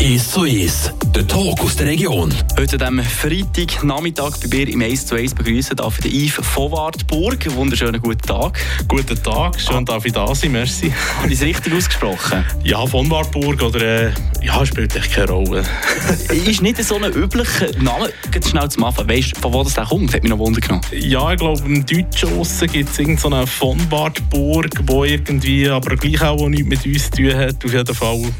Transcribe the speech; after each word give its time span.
1 0.00 0.30
zu 0.30 0.44
1, 0.44 0.94
der 1.14 1.26
Talk 1.26 1.60
aus 1.60 1.76
der 1.76 1.88
Region. 1.88 2.32
Heute 2.58 2.80
am 2.86 3.00
Freitag 3.00 3.84
Nachmittag 3.84 4.40
bei 4.40 4.48
mir 4.56 4.68
im 4.70 4.80
1 4.80 5.06
zu 5.06 5.14
1 5.14 5.34
begrüßen 5.34 5.76
darf 5.76 5.98
ich 5.98 6.10
den 6.10 6.12
Yves 6.12 6.46
von 6.46 6.72
Wartburg. 6.72 7.54
Wunderschönen 7.54 8.00
guten 8.00 8.22
Tag. 8.22 8.58
Guten 8.88 9.22
Tag, 9.22 9.60
schön 9.60 9.84
darf 9.84 10.06
ich 10.06 10.14
da 10.14 10.34
sein, 10.34 10.52
merci. 10.52 10.90
Habe 11.18 11.28
ich 11.28 11.34
es 11.34 11.42
richtig 11.42 11.74
ausgesprochen? 11.74 12.46
Ja, 12.64 12.86
von 12.86 13.10
Wartburg 13.10 13.60
oder 13.60 14.06
äh, 14.06 14.12
ja, 14.40 14.64
spielt 14.64 14.96
echt 14.96 15.12
keine 15.12 15.32
Rolle. 15.32 15.64
ist 16.30 16.62
nicht 16.62 16.82
so 16.82 16.96
ein 16.96 17.12
üblicher 17.12 17.70
Name, 17.78 18.10
ganz 18.30 18.48
schnell 18.48 18.70
zum 18.70 18.84
Anfang. 18.84 19.06
Weißt 19.06 19.36
du, 19.36 19.40
von 19.42 19.52
wo 19.52 19.62
das 19.62 19.74
der 19.74 19.84
kommt? 19.84 20.14
Hat 20.14 20.22
mich 20.22 20.30
noch 20.30 20.38
Wunder 20.38 20.62
genommen. 20.62 20.82
Ja, 20.92 21.30
ich 21.30 21.38
glaube, 21.38 21.60
im 21.66 21.84
Deutschen 21.84 22.42
gibt 22.72 22.88
es 22.88 22.98
irgendeine 22.98 23.46
von 23.46 23.78
Wartburg, 23.90 24.70
wo 24.86 25.04
irgendwie 25.04 25.68
aber 25.68 25.94
gleich 25.96 26.22
auch 26.22 26.48
nichts 26.48 26.66
mit 26.66 26.86
uns 26.86 27.10
zu 27.10 27.22
tun 27.22 27.34
hat. 27.34 27.62
Auf 27.62 27.72
jeden 27.74 27.94
Fall 27.94 28.32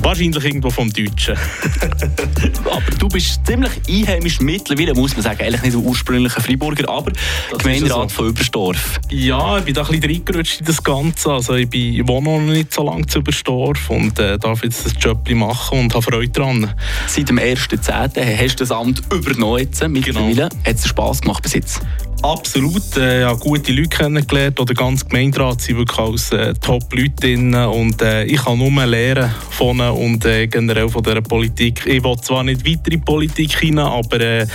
Wahrscheinlich 0.00 0.44
irgendwo 0.44 0.70
vom 0.70 0.92
Deutschen. 0.92 1.36
aber 2.64 2.90
du 2.98 3.08
bist 3.08 3.40
ziemlich 3.46 3.72
einheimisch 3.88 4.40
mittlerweile, 4.40 4.94
muss 4.94 5.14
man 5.14 5.22
sagen. 5.22 5.42
Eigentlich 5.42 5.62
nicht 5.62 5.76
ein 5.76 5.84
ursprünglicher 5.84 6.40
Freiburger, 6.40 6.88
aber 6.88 7.12
das 7.50 7.58
Gemeinderat 7.58 8.10
so. 8.10 8.16
von 8.16 8.28
Überstorf. 8.28 9.00
Ja, 9.10 9.58
ich 9.58 9.64
bin 9.64 9.74
da 9.74 9.82
ein 9.82 9.88
bisschen 9.88 10.10
reingerutscht 10.10 10.60
in 10.60 10.66
das 10.66 10.82
Ganze. 10.82 11.32
Also 11.32 11.54
ich, 11.54 11.68
bin, 11.68 11.94
ich 11.94 12.06
wohne 12.06 12.28
noch 12.28 12.52
nicht 12.52 12.72
so 12.72 12.84
lange 12.84 13.06
zu 13.06 13.18
Überstorf 13.18 13.90
und 13.90 14.18
äh, 14.18 14.38
darf 14.38 14.62
jetzt 14.62 14.86
das 14.86 14.92
Job 14.98 15.28
machen 15.30 15.80
und 15.80 15.94
habe 15.94 16.02
Freude 16.02 16.28
daran. 16.28 16.74
Seit 17.06 17.28
dem 17.28 17.38
1.10. 17.38 18.36
hast 18.36 18.60
du 18.60 18.64
das 18.64 18.70
Amt 18.70 19.02
übernommen 19.12 19.58
jetzt 19.58 19.86
mittlerweile. 19.86 20.34
Genau. 20.34 20.64
Hat 20.64 20.76
es 20.76 20.86
Spass 20.86 21.20
gemacht 21.20 21.42
bis 21.42 21.54
jetzt? 21.54 21.80
Absolut. 22.22 22.96
Äh, 22.96 23.20
ja, 23.20 23.32
gute 23.34 23.72
Leute 23.72 23.88
kennengelernt. 23.88 24.58
Oder 24.58 24.74
ganz 24.74 25.06
Gemeinderat 25.06 25.60
sind 25.60 25.78
wirklich 25.78 25.98
als 25.98 26.32
äh, 26.32 26.52
Top-Leute. 26.54 27.68
Und 27.68 28.02
äh, 28.02 28.24
ich 28.24 28.44
kann 28.44 28.58
nur 28.58 28.70
lernen 28.86 29.32
von 29.50 29.80
und 29.80 30.24
äh, 30.24 30.48
generell 30.48 30.88
von 30.88 31.02
dieser 31.02 31.20
Politik. 31.20 31.86
Ich 31.86 32.02
will 32.02 32.16
zwar 32.20 32.42
nicht 32.42 32.66
weiter 32.66 32.86
in 32.86 32.90
die 32.90 32.96
Politik 32.98 33.60
hinein, 33.60 33.86
aber 33.86 34.46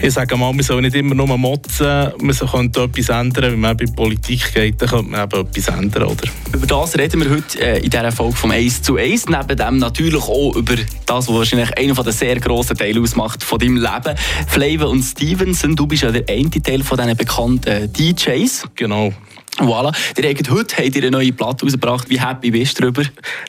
ich 0.00 0.12
sage 0.12 0.36
mal, 0.36 0.52
man 0.52 0.62
soll 0.62 0.80
nicht 0.80 0.96
immer 0.96 1.14
nur 1.14 1.36
motzen. 1.36 2.12
Man 2.20 2.36
könnte 2.36 2.82
etwas 2.84 3.08
ändern. 3.10 3.52
Wenn 3.52 3.60
man 3.60 3.76
die 3.76 3.86
Politik 3.86 4.54
geht, 4.54 4.80
dann 4.80 4.88
könnte 4.88 5.10
man 5.10 5.24
eben 5.24 5.46
etwas 5.46 5.68
ändern. 5.68 6.04
Oder? 6.04 6.24
Über 6.54 6.66
das 6.66 6.96
reden 6.96 7.22
wir 7.22 7.30
heute 7.30 7.58
in 7.58 7.90
dieser 7.90 8.12
Folge 8.12 8.36
vom 8.36 8.50
1 8.50 8.82
zu 8.82 8.96
1. 8.96 9.26
Neben 9.28 9.56
dem 9.56 9.78
natürlich 9.78 10.22
auch 10.22 10.56
über 10.56 10.74
das, 11.06 11.28
was 11.28 11.34
wahrscheinlich 11.34 11.76
einer 11.76 11.94
der 11.94 12.12
sehr 12.12 12.40
grossen 12.40 12.76
Teile 12.76 13.00
ausmacht 13.00 13.42
von 13.42 13.58
deinem 13.58 13.76
Leben. 13.76 14.16
Flavor 14.46 14.88
und 14.88 15.02
Stevenson, 15.02 15.76
du 15.76 15.86
bist 15.86 16.02
ja 16.02 16.10
der 16.10 16.24
eine 16.28 16.50
Teil 16.50 16.82
von 16.82 16.96
diesen 16.96 17.09
bekannten 17.16 17.92
DJs. 17.92 18.64
Genau. 18.74 19.12
Voilà. 19.58 19.92
Ihr 20.16 20.28
habt 20.28 20.50
heute 20.50 20.76
habt 20.76 20.96
ihr 20.96 21.02
eine 21.02 21.10
neue 21.10 21.32
Platte 21.32 21.66
rausgebracht. 21.66 22.08
Wie 22.08 22.18
happy 22.18 22.50
bist 22.50 22.78
du 22.78 22.90
darüber? 22.90 23.02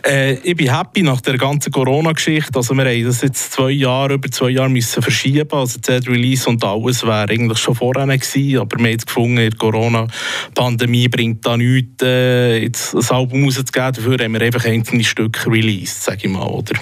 Äh, 0.06 0.34
ich 0.44 0.58
bin 0.58 0.76
happy 0.76 1.03
nach 1.03 1.22
der 1.22 1.38
ganzen 1.38 1.72
Corona-Geschichte. 1.72 2.52
Also 2.56 2.76
wir 2.76 2.84
haben 2.84 3.06
das 3.06 3.22
jetzt 3.22 3.53
zwei 3.53 3.72
Jahre, 3.72 4.16
über 4.16 4.30
zwei 4.30 4.50
Jahre 4.50 4.70
müssen 4.70 5.02
verschieben. 5.02 5.48
Also 5.52 5.80
das 5.81 6.06
Release 6.08 6.50
und 6.50 6.64
alles 6.66 7.03
wäre 7.03 7.30
eigentlich 7.30 7.59
schon 7.59 7.76
vorher 7.76 8.06
gewesen. 8.06 8.59
Aber 8.59 8.78
wir 8.78 8.84
haben 8.84 8.92
jetzt 8.92 9.08
gefunden, 9.08 9.50
die 9.50 9.58
Corona-Pandemie 9.58 11.08
bringt 11.08 11.46
da 11.46 11.56
nichts, 11.56 12.03
äh, 12.03 12.58
jetzt 12.64 12.94
ein 12.94 13.16
Album 13.16 13.46
rauszugeben. 13.46 13.94
Dafür 13.94 14.18
haben 14.18 14.34
wir 14.34 14.42
einfach 14.42 14.66
einzelne 14.66 15.06
Stücke 15.06 15.50
released, 15.50 16.03
sage 16.03 16.22
ich 16.23 16.30
mal. 16.30 16.48
Oder? 16.48 16.73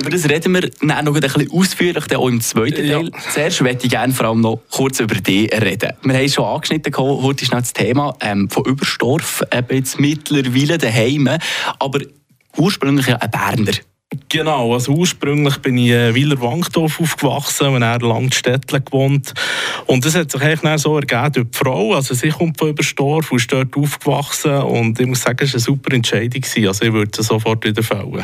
Über 0.00 0.10
das 0.10 0.28
reden 0.28 0.54
wir 0.54 0.70
dann 0.80 1.04
noch 1.04 1.14
ein 1.14 1.20
bisschen 1.20 1.50
ausführlich, 1.50 2.16
auch 2.16 2.28
im 2.28 2.40
zweiten 2.40 2.84
ja. 2.84 3.00
Teil. 3.00 3.10
Zuerst 3.32 3.60
möchte 3.62 3.86
ich 3.86 3.90
gerne 3.90 4.12
vor 4.12 4.26
allem 4.26 4.40
noch 4.40 4.60
kurz 4.70 5.00
über 5.00 5.16
dich 5.16 5.50
reden. 5.52 5.92
Wir 6.02 6.14
haben 6.14 6.28
schon 6.28 6.44
angeschnitten, 6.44 6.96
heute 6.96 7.42
ist 7.42 7.50
noch 7.50 7.58
das 7.58 7.72
Thema 7.72 8.14
ähm, 8.20 8.48
von 8.48 8.64
Überstorf, 8.64 9.42
eben 9.52 9.76
jetzt 9.76 9.98
mittlerweile 9.98 10.78
daheim, 10.78 11.28
aber 11.80 12.00
ursprünglich 12.56 13.08
ein 13.08 13.30
Berner. 13.30 13.72
Genau, 14.30 14.72
also 14.72 14.92
ursprünglich 14.92 15.58
bin 15.58 15.76
ich 15.76 15.90
in 15.90 15.92
äh, 15.92 16.14
Wieler 16.14 16.40
Wankdorf 16.40 16.98
aufgewachsen 16.98 17.68
und 17.68 17.82
er 17.82 17.98
lange 17.98 18.32
Städtle 18.32 18.80
gewohnt. 18.80 19.34
Und 19.84 20.02
das 20.02 20.14
hat 20.14 20.30
sich 20.30 20.40
eigentlich 20.40 20.80
so 20.80 20.96
ergeben 20.96 21.32
durch 21.34 21.46
die 21.50 21.58
Frau. 21.58 21.92
Also 21.92 22.14
sie 22.14 22.30
kommt 22.30 22.58
von 22.58 22.70
Überstorf 22.70 23.30
und 23.30 23.36
ist 23.36 23.52
dort 23.52 23.76
aufgewachsen 23.76 24.56
und 24.62 24.98
ich 24.98 25.06
muss 25.06 25.20
sagen, 25.20 25.40
es 25.42 25.50
war 25.50 25.56
eine 25.56 25.60
super 25.60 25.94
Entscheidung. 25.94 26.42
Also 26.66 26.84
ich 26.86 26.92
würde 26.92 27.10
sie 27.14 27.22
sofort 27.22 27.66
wieder 27.66 27.82
fällen. 27.82 28.12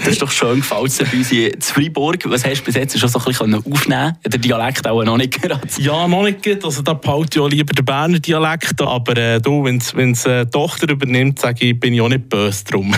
das 0.00 0.08
ist 0.08 0.22
doch 0.22 0.30
schön 0.30 0.56
gefallen 0.56 0.82
bei 0.98 1.04
uns 1.04 1.30
in 1.30 1.60
Freiburg. 1.60 2.28
Was 2.28 2.44
hast 2.44 2.62
du 2.62 2.64
bis 2.64 2.74
jetzt 2.74 2.98
schon 2.98 3.08
so 3.08 3.20
ein 3.20 3.24
bisschen 3.26 3.54
aufnehmen 3.54 4.16
Der 4.24 4.40
Dialekt 4.40 4.88
auch 4.88 5.04
noch 5.04 5.18
nicht 5.18 5.40
gerade? 5.40 5.60
Ja, 5.78 6.08
noch 6.08 6.24
nicht. 6.24 6.64
Also 6.64 6.82
da 6.82 6.94
behalte 6.94 7.38
ich 7.38 7.44
auch 7.44 7.48
lieber 7.48 7.72
den 7.72 7.84
Berner 7.84 8.18
Dialekt. 8.18 8.82
Aber 8.82 9.16
äh, 9.16 9.40
du, 9.40 9.64
wenn 9.64 9.76
es 9.76 10.26
eine 10.26 10.50
Tochter 10.50 10.88
übernimmt, 10.88 11.38
sage 11.38 11.66
ich, 11.66 11.78
bin 11.78 11.94
ich 11.94 12.00
auch 12.00 12.08
nicht 12.08 12.28
böse 12.28 12.64
drum. 12.64 12.92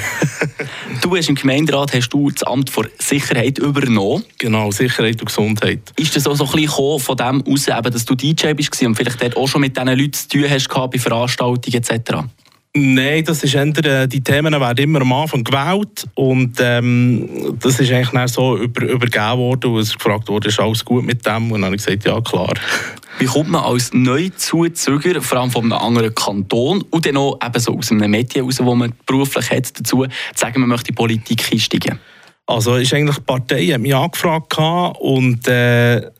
du 1.02 1.16
hast 1.16 1.28
im 1.28 1.34
Gemeinderat 1.34 1.81
Gemeinderat 1.82 1.94
hast 1.94 2.08
du 2.10 2.30
das 2.30 2.42
Amt 2.44 2.70
für 2.70 2.88
Sicherheit 2.98 3.58
übernommen. 3.58 4.24
Genau, 4.38 4.70
Sicherheit 4.70 5.20
und 5.20 5.26
Gesundheit. 5.26 5.80
Ist 5.96 6.14
das 6.14 6.26
auch 6.26 6.36
so 6.36 6.44
ein 6.44 6.52
bisschen 6.52 7.00
von 7.00 7.16
dem 7.16 7.44
aus, 7.46 7.64
dass 7.64 8.04
du 8.04 8.14
DJ 8.14 8.52
bist 8.52 8.82
und 8.82 8.94
vielleicht 8.94 9.22
dort 9.22 9.36
auch 9.36 9.48
schon 9.48 9.62
mit 9.62 9.76
diesen 9.76 9.88
Leuten 9.88 10.12
zu 10.12 10.28
tun 10.28 10.44
hast 10.48 10.68
bei 10.68 10.98
Veranstaltungen 10.98 11.76
etc.? 11.76 12.24
Nein, 12.74 13.22
das 13.24 13.44
ist 13.44 13.54
eher, 13.54 13.66
äh, 13.84 14.08
die 14.08 14.22
Themen 14.22 14.58
werden 14.58 14.82
immer 14.82 15.02
am 15.02 15.12
Anfang 15.12 15.44
gewählt 15.44 16.08
und 16.14 16.56
ähm, 16.58 17.58
das 17.60 17.78
ist 17.78 17.92
eigentlich 17.92 18.32
so 18.32 18.56
über, 18.56 18.86
übergeben 18.86 19.36
worden 19.36 19.76
es 19.76 19.94
gefragt 19.94 20.26
wurde, 20.28 20.48
ist 20.48 20.58
alles 20.58 20.82
gut 20.82 21.04
mit 21.04 21.26
dem? 21.26 21.52
Und 21.52 21.60
dann 21.60 21.66
habe 21.66 21.76
ich 21.76 21.84
gesagt, 21.84 22.06
ja 22.06 22.18
klar. 22.22 22.54
Wie 23.18 23.26
kommt 23.26 23.50
man 23.50 23.62
als 23.62 23.92
Neuzuzüger, 23.92 25.20
vor 25.20 25.40
allem 25.40 25.50
von 25.50 25.64
einem 25.64 25.74
anderen 25.74 26.14
Kanton 26.14 26.82
und 26.88 27.04
dann 27.04 27.18
auch 27.18 27.38
eben 27.44 27.60
so 27.60 27.76
aus 27.76 27.90
einem 27.90 28.10
Medien 28.10 28.46
raus, 28.46 28.58
wo 28.62 28.74
man 28.74 28.94
beruflich 29.04 29.50
hat, 29.50 29.78
dazu 29.78 30.04
zu 30.04 30.08
sagen, 30.34 30.60
man 30.60 30.70
möchte 30.70 30.88
in 30.88 30.94
die 30.94 30.98
Politik 30.98 31.52
einsteigen? 31.52 31.98
Also 32.46 32.76
ist 32.76 32.94
eigentlich 32.94 33.16
die 33.16 33.22
Partei 33.22 33.66
hat 33.66 33.82
mich 33.82 33.94
angefragt 33.94 34.56
und 34.98 35.46
äh, 35.46 36.10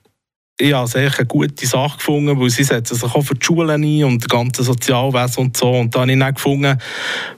ich 0.62 0.72
habe 0.72 0.86
sehr 0.86 1.12
eine 1.12 1.26
gute 1.26 1.66
Sache 1.66 1.96
gefunden, 1.96 2.38
weil 2.38 2.48
sie 2.48 2.62
setzen 2.62 2.94
sich 2.94 3.14
auch 3.14 3.22
für 3.22 3.34
die 3.34 3.44
Schulen 3.44 3.82
ein 3.82 4.04
und 4.04 4.22
das 4.22 4.28
ganze 4.28 4.62
Sozialwesen 4.62 5.46
und 5.46 5.56
so. 5.56 5.70
Und 5.70 5.94
da 5.94 6.00
habe 6.00 6.12
ich 6.12 6.18
dann 6.18 6.34
gefunden, 6.34 6.78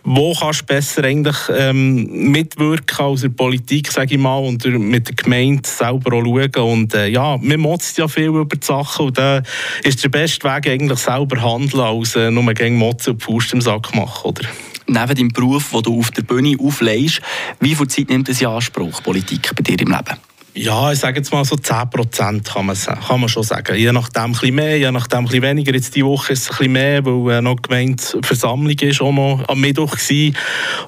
wo 0.04 0.34
kannst 0.34 0.62
du 0.62 0.66
besser 0.66 1.04
eigentlich 1.04 1.36
ähm, 1.56 2.30
mitwirken 2.30 3.06
als 3.06 3.22
in 3.22 3.30
der 3.30 3.36
Politik, 3.36 3.90
sage 3.90 4.14
ich 4.14 4.20
mal, 4.20 4.36
und 4.38 4.64
mit 4.66 5.08
der 5.08 5.14
Gemeinde 5.14 5.66
selber 5.66 6.16
auch 6.16 6.22
schauen. 6.22 6.72
Und 6.72 6.94
äh, 6.94 7.08
ja, 7.08 7.38
man 7.40 7.60
motzt 7.60 7.96
ja 7.96 8.08
viel 8.08 8.26
über 8.26 8.44
die 8.44 8.64
Sachen 8.64 9.06
und 9.06 9.16
da 9.16 9.42
ist 9.82 10.04
der 10.04 10.10
beste 10.10 10.46
Weg 10.46 10.68
eigentlich 10.68 10.98
selber 10.98 11.40
handeln, 11.42 11.82
als 11.82 12.16
äh, 12.16 12.30
nur 12.30 12.52
gegen 12.52 12.76
Motzen 12.76 13.14
und 13.14 13.22
Faust 13.22 13.54
im 13.54 13.62
Sack 13.62 13.94
machen, 13.94 14.28
oder? 14.28 14.42
Neben 14.86 15.14
deinem 15.14 15.28
Beruf, 15.28 15.70
den 15.70 15.82
du 15.82 15.98
auf 15.98 16.10
der 16.10 16.22
Bühne 16.22 16.56
auflegst, 16.60 17.22
wie 17.60 17.74
viel 17.74 17.88
Zeit 17.88 18.10
nimmt 18.10 18.28
das 18.28 18.42
in 18.42 18.48
Anspruch, 18.48 19.02
Politik 19.02 19.50
bei 19.56 19.62
dir 19.62 19.80
im 19.80 19.88
Leben? 19.88 20.33
Ja, 20.56 20.92
ich 20.92 21.00
sage 21.00 21.18
jetzt 21.18 21.32
mal 21.32 21.44
so 21.44 21.56
10 21.56 21.90
Prozent 21.90 22.44
kann 22.44 22.66
man, 22.66 22.76
kann 22.76 23.20
man 23.20 23.28
schon 23.28 23.42
sagen. 23.42 23.76
Je 23.76 23.90
nachdem 23.90 24.22
ein 24.22 24.32
bisschen 24.32 24.54
mehr, 24.54 24.78
je 24.78 24.92
nachdem 24.92 25.20
ein 25.20 25.24
bisschen 25.24 25.42
weniger. 25.42 25.74
Jetzt 25.74 25.96
diese 25.96 26.06
Woche 26.06 26.32
ist 26.32 26.42
es 26.42 26.50
ein 26.50 26.56
bisschen 26.56 26.72
mehr, 26.72 27.04
weil 27.04 27.38
äh, 27.38 27.42
noch 27.42 27.56
Gemeindeversammlung 27.60 28.78
ist 28.78 29.00
auch 29.00 29.12
noch 29.12 29.44
am 29.48 29.60
Mittwoch 29.60 29.96
gewesen. 29.96 30.36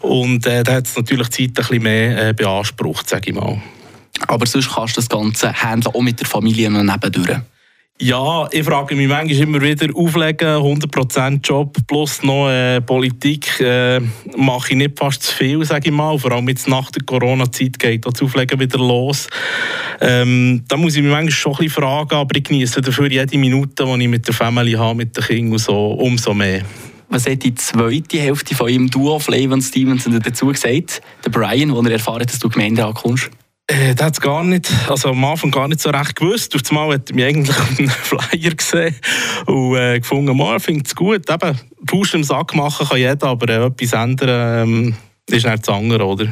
Und 0.03 0.47
äh, 0.47 0.63
da 0.63 0.75
hat 0.75 0.87
es 0.87 0.97
natürlich 0.97 1.31
Zeit 1.31 1.49
ein 1.49 1.55
bisschen 1.55 1.83
mehr 1.83 2.29
äh, 2.29 2.33
beansprucht, 2.33 3.09
sage 3.09 3.31
ich 3.31 3.35
mal. 3.35 3.61
Aber 4.29 4.47
sonst 4.47 4.73
kannst 4.73 4.97
du 4.97 5.01
das 5.01 5.09
Ganze 5.09 5.53
handeln, 5.53 5.95
auch 5.95 6.01
mit 6.01 6.21
der 6.21 6.29
Familie 6.29 6.71
noch 6.71 6.85
nebendurch. 6.85 7.41
Ja, 7.99 8.47
ich 8.53 8.63
frage 8.63 8.95
mich 8.95 9.09
manchmal 9.09 9.41
immer 9.41 9.63
wieder, 9.63 9.89
auflegen, 9.97 10.49
100% 10.49 11.41
Job 11.43 11.79
plus 11.87 12.23
noch 12.23 12.51
äh, 12.51 12.83
Politik, 12.83 13.59
äh, 13.61 14.01
mache 14.37 14.73
ich 14.73 14.77
nicht 14.77 14.99
fast 14.99 15.23
zu 15.23 15.35
viel, 15.35 15.65
sage 15.65 15.89
ich 15.89 15.95
mal. 15.95 16.19
Vor 16.19 16.31
allem 16.33 16.47
jetzt 16.51 16.69
nach 16.69 16.91
der 16.91 17.05
Corona-Zeit 17.05 17.79
geht 17.79 18.05
das 18.05 18.21
Auflegen 18.21 18.61
wieder 18.61 18.77
los. 18.79 19.29
Ähm, 20.03 20.63
da 20.69 20.77
muss 20.77 20.97
ich 20.97 21.03
mich 21.03 21.11
manchmal 21.11 21.31
schon 21.31 21.53
ein 21.53 21.59
bisschen 21.59 21.83
fragen, 21.83 22.17
aber 22.17 22.37
ich 22.37 22.45
genieße 22.45 22.83
dafür 22.83 23.11
jede 23.11 23.39
Minute, 23.39 23.87
die 23.87 24.03
ich 24.03 24.09
mit 24.09 24.27
der 24.27 24.35
Familie 24.35 24.79
habe, 24.79 24.97
mit 24.97 25.17
den 25.17 25.25
Kindern 25.25 25.59
so, 25.59 25.93
umso 25.93 26.35
mehr. 26.35 26.65
Was 27.09 27.27
hat 27.27 27.45
die 27.45 27.55
zweite 27.55 28.19
Hälfte 28.19 28.55
von 28.55 28.69
ihrem 28.69 28.91
Duo, 28.91 29.19
Flav 29.19 29.51
und 29.51 29.63
Stevenson, 29.63 30.21
dazu 30.21 30.49
gesagt? 30.49 31.01
Der 31.25 31.31
Brian, 31.31 31.75
wo 31.75 31.81
er 31.81 31.93
erfahren 31.93 32.27
dass 32.27 32.41
du 32.41 32.51
Gemeinde 32.51 32.85
ankommst? 32.85 33.31
Äh, 33.69 33.95
das 33.95 34.07
hat 34.07 34.21
gar 34.21 34.45
nicht, 34.45 34.71
also 34.89 35.11
am 35.11 35.25
Anfang 35.25 35.51
gar 35.51 35.67
nicht 35.67 35.81
so 35.81 35.91
recht 35.91 36.15
gewusst. 36.15 36.55
Durch 36.55 36.63
das 36.63 36.73
Mal 36.73 36.95
hat 36.95 37.13
mich 37.13 37.25
eigentlich 37.25 37.57
auf 37.59 37.79
einem 37.79 37.89
Flyer 37.91 38.55
gesehen 38.55 38.97
und 39.47 39.77
äh, 39.77 39.99
gefunden, 39.99 40.37
man 40.37 40.61
findet 40.61 40.87
es 40.87 40.95
gut. 40.95 41.29
Eben, 41.29 41.59
Faust 41.89 42.15
im 42.15 42.25
Sack 42.25 42.55
machen 42.55 42.87
kann 42.89 42.99
jeder, 42.99 43.27
aber 43.27 43.49
äh, 43.49 43.67
etwas 43.67 43.93
ändern 43.93 44.69
ähm, 44.69 44.97
ist 45.29 45.47
nicht 45.47 45.67
das 45.67 45.75
andere, 45.75 46.05
oder? 46.05 46.29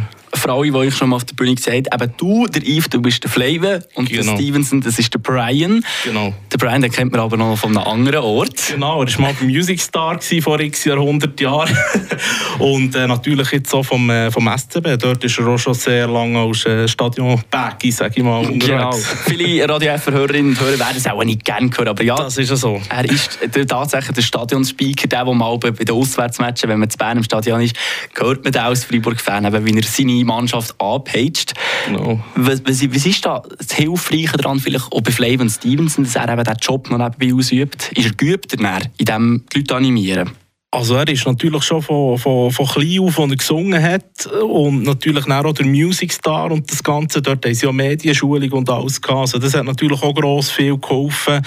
Alle, 0.47 0.71
die 0.71 0.89
ich 0.89 0.97
schon 0.97 1.11
mal 1.11 1.17
auf 1.17 1.25
der 1.25 1.35
Bühne 1.35 1.55
gesagt 1.55 1.89
habe, 1.93 2.05
eben 2.05 2.15
du, 2.17 2.47
der 2.47 2.63
Yves, 2.63 2.89
du 2.91 3.01
bist 3.01 3.23
der 3.23 3.31
Flavor 3.31 3.81
und 3.95 4.09
genau. 4.09 4.23
der 4.23 4.37
Stevenson, 4.37 4.81
das 4.81 4.99
ist 4.99 5.13
der 5.13 5.19
Brian. 5.19 5.85
Genau. 6.05 6.33
Der 6.53 6.59
Brian, 6.59 6.83
den 6.83 6.91
kennt 6.91 7.13
man 7.13 7.21
aber 7.21 7.37
noch 7.37 7.57
von 7.57 7.77
einem 7.77 7.87
anderen 7.87 8.25
Ort. 8.25 8.73
Genau, 8.73 9.03
er 9.03 9.13
war 9.15 9.21
mal 9.21 9.35
beim 9.39 9.49
Music 9.49 9.81
Star 9.81 10.21
vor 10.43 10.61
x 10.61 10.85
Jahrhundert 10.85 11.41
Jahren. 11.41 11.77
und 12.59 12.95
äh, 12.95 13.07
natürlich 13.07 13.51
jetzt 13.53 13.73
auch 13.75 13.85
vom, 13.85 14.11
äh, 14.11 14.31
vom 14.31 14.49
SCB. 14.49 14.97
Dort 14.99 15.25
ist 15.25 15.39
er 15.39 15.47
auch 15.47 15.59
schon 15.59 15.75
sehr 15.75 16.09
lange 16.09 16.39
als 16.39 16.67
äh, 16.67 16.89
Stadion-Baggy, 16.89 17.91
sage 17.91 18.15
ich 18.17 18.23
mal, 18.23 18.45
Genau. 18.47 18.93
Viele 19.27 19.69
Radio 19.69 19.93
F-Hörerinnen 19.93 20.53
und 20.53 20.61
Hörer 20.61 20.79
werden 20.79 20.97
es 20.97 21.07
auch 21.07 21.23
nicht 21.25 21.45
gerne 21.45 21.71
hören, 21.77 21.89
aber 21.89 22.03
ja. 22.03 22.17
Das 22.17 22.39
ist 22.39 22.51
ja 22.51 22.57
so. 22.57 22.81
Er 22.89 23.05
ist 23.05 23.39
der, 23.55 23.67
tatsächlich 23.67 24.15
der 24.15 24.23
Stadionspeaker, 24.23 25.09
der, 25.09 25.25
der 25.25 25.35
mal 25.35 25.59
bei 25.59 25.71
den 25.71 25.95
Auswärtsmatchen, 25.95 26.69
wenn 26.69 26.81
man 26.81 26.91
zu 26.91 26.99
Bern 26.99 27.19
im 27.19 27.25
Stadion 27.25 27.61
ist, 27.61 27.77
hört 28.15 28.45
man 28.45 28.53
den 28.53 28.63
als 28.63 28.85
Freiburg-Fan, 28.85 29.65
wie 29.65 29.77
er 29.77 29.83
seine 29.83 30.24
Mannschaft 30.25 30.81
angepeitscht. 30.81 31.55
Genau. 31.87 32.21
Was, 32.35 32.63
was, 32.65 32.83
was 32.95 33.07
ist 33.07 33.25
da 33.25 33.43
das 33.59 33.73
Hilfreiche 33.73 34.37
daran, 34.37 34.61
vielleicht 34.61 34.93
auch 34.93 35.01
bei 35.01 35.11
Flavon 35.11 35.49
Stevenson, 35.49 36.05
dass 36.05 36.17
er 36.17 36.29
eben 36.29 36.45
diesen 36.45 36.59
Job 36.61 36.91
noch 36.91 36.99
nebenbei 36.99 37.35
ausübt? 37.35 37.93
Ist 37.95 38.07
er 38.07 38.15
geübt 38.15 38.53
in 38.55 39.07
dem 39.07 39.45
die 39.53 39.59
Leute 39.59 39.77
animieren? 39.77 40.31
Also 40.75 40.97
er 40.97 41.07
ist 41.07 41.25
natürlich 41.25 41.63
schon 41.63 41.83
von, 41.83 42.19
von, 42.19 42.51
von 42.51 42.67
klein 42.67 42.99
auf, 42.99 43.21
als 43.21 43.31
er 43.31 43.37
gesungen 43.37 43.81
hat 43.81 44.27
und 44.27 44.83
natürlich 44.83 45.31
auch 45.31 45.53
der 45.53 45.67
Music 45.67 46.13
Star 46.13 46.51
und 46.51 46.69
das 46.69 46.83
Ganze, 46.83 47.23
dort 47.23 47.47
haben 47.47 47.55
sie 47.55 47.69
auch 47.69 47.73
Medienschulung 47.73 48.51
und 48.51 48.69
alles 48.69 49.01
gehabt. 49.01 49.21
Also 49.21 49.39
das 49.39 49.55
hat 49.55 49.67
natürlich 49.67 50.03
auch 50.03 50.13
gross 50.13 50.51
viel 50.51 50.77
geholfen, 50.77 51.43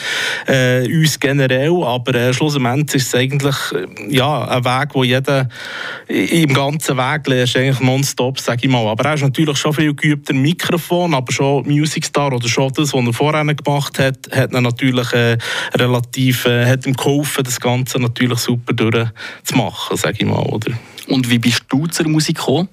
äh, 0.48 0.88
uns 0.88 1.20
generell, 1.20 1.84
aber 1.84 2.16
äh, 2.16 2.34
schlussendlich 2.34 2.96
ist 2.96 3.08
es 3.08 3.16
eigentlich 3.16 3.56
äh, 3.74 4.16
ja, 4.16 4.48
ein 4.48 4.64
Weg, 4.64 4.92
wo 4.94 5.04
jeder 5.04 5.50
im 6.08 6.54
ganzen 6.54 6.96
Weg 6.96 7.28
lernt, 7.28 7.58
eigentlich 7.58 7.82
nonstop, 7.82 8.40
sage 8.40 8.62
ich 8.64 8.72
mal. 8.72 8.88
Aber 8.88 9.10
er 9.10 9.16
ist 9.16 9.24
natürlich 9.24 9.58
schon 9.58 9.74
viel 9.74 9.94
geübt 9.94 10.30
im 10.30 10.42
Mikrofon, 10.42 11.14
aber 11.14 11.34
schon 11.34 11.68
Music 11.68 12.06
Star 12.06 12.32
oder 12.32 12.48
schon 12.48 12.72
das, 12.72 12.94
was 12.94 13.06
er 13.06 13.14
vorher 13.14 13.44
gemacht 13.44 14.00
hat, 14.00 14.20
hat 14.32 14.54
er 14.54 14.62
natürlich 14.62 15.12
äh, 15.12 15.38
relativ, 15.74 16.46
äh, 16.46 16.66
hat 16.66 16.86
ihm 16.86 16.96
geholfen, 16.96 17.44
das 17.44 17.60
Ganze 17.60 18.00
natürlich 18.00 18.40
super 18.40 18.72
durch 18.72 19.17
zu 19.44 19.56
machen, 19.56 19.98
sage 19.98 20.18
ich 20.20 20.26
mal. 20.26 20.44
Oder? 20.44 20.72
Und 21.08 21.30
wie 21.30 21.40
bist 21.40 21.64
du 21.70 21.88
zur 21.88 22.08
Musik 22.08 22.38
gekommen? 22.38 22.70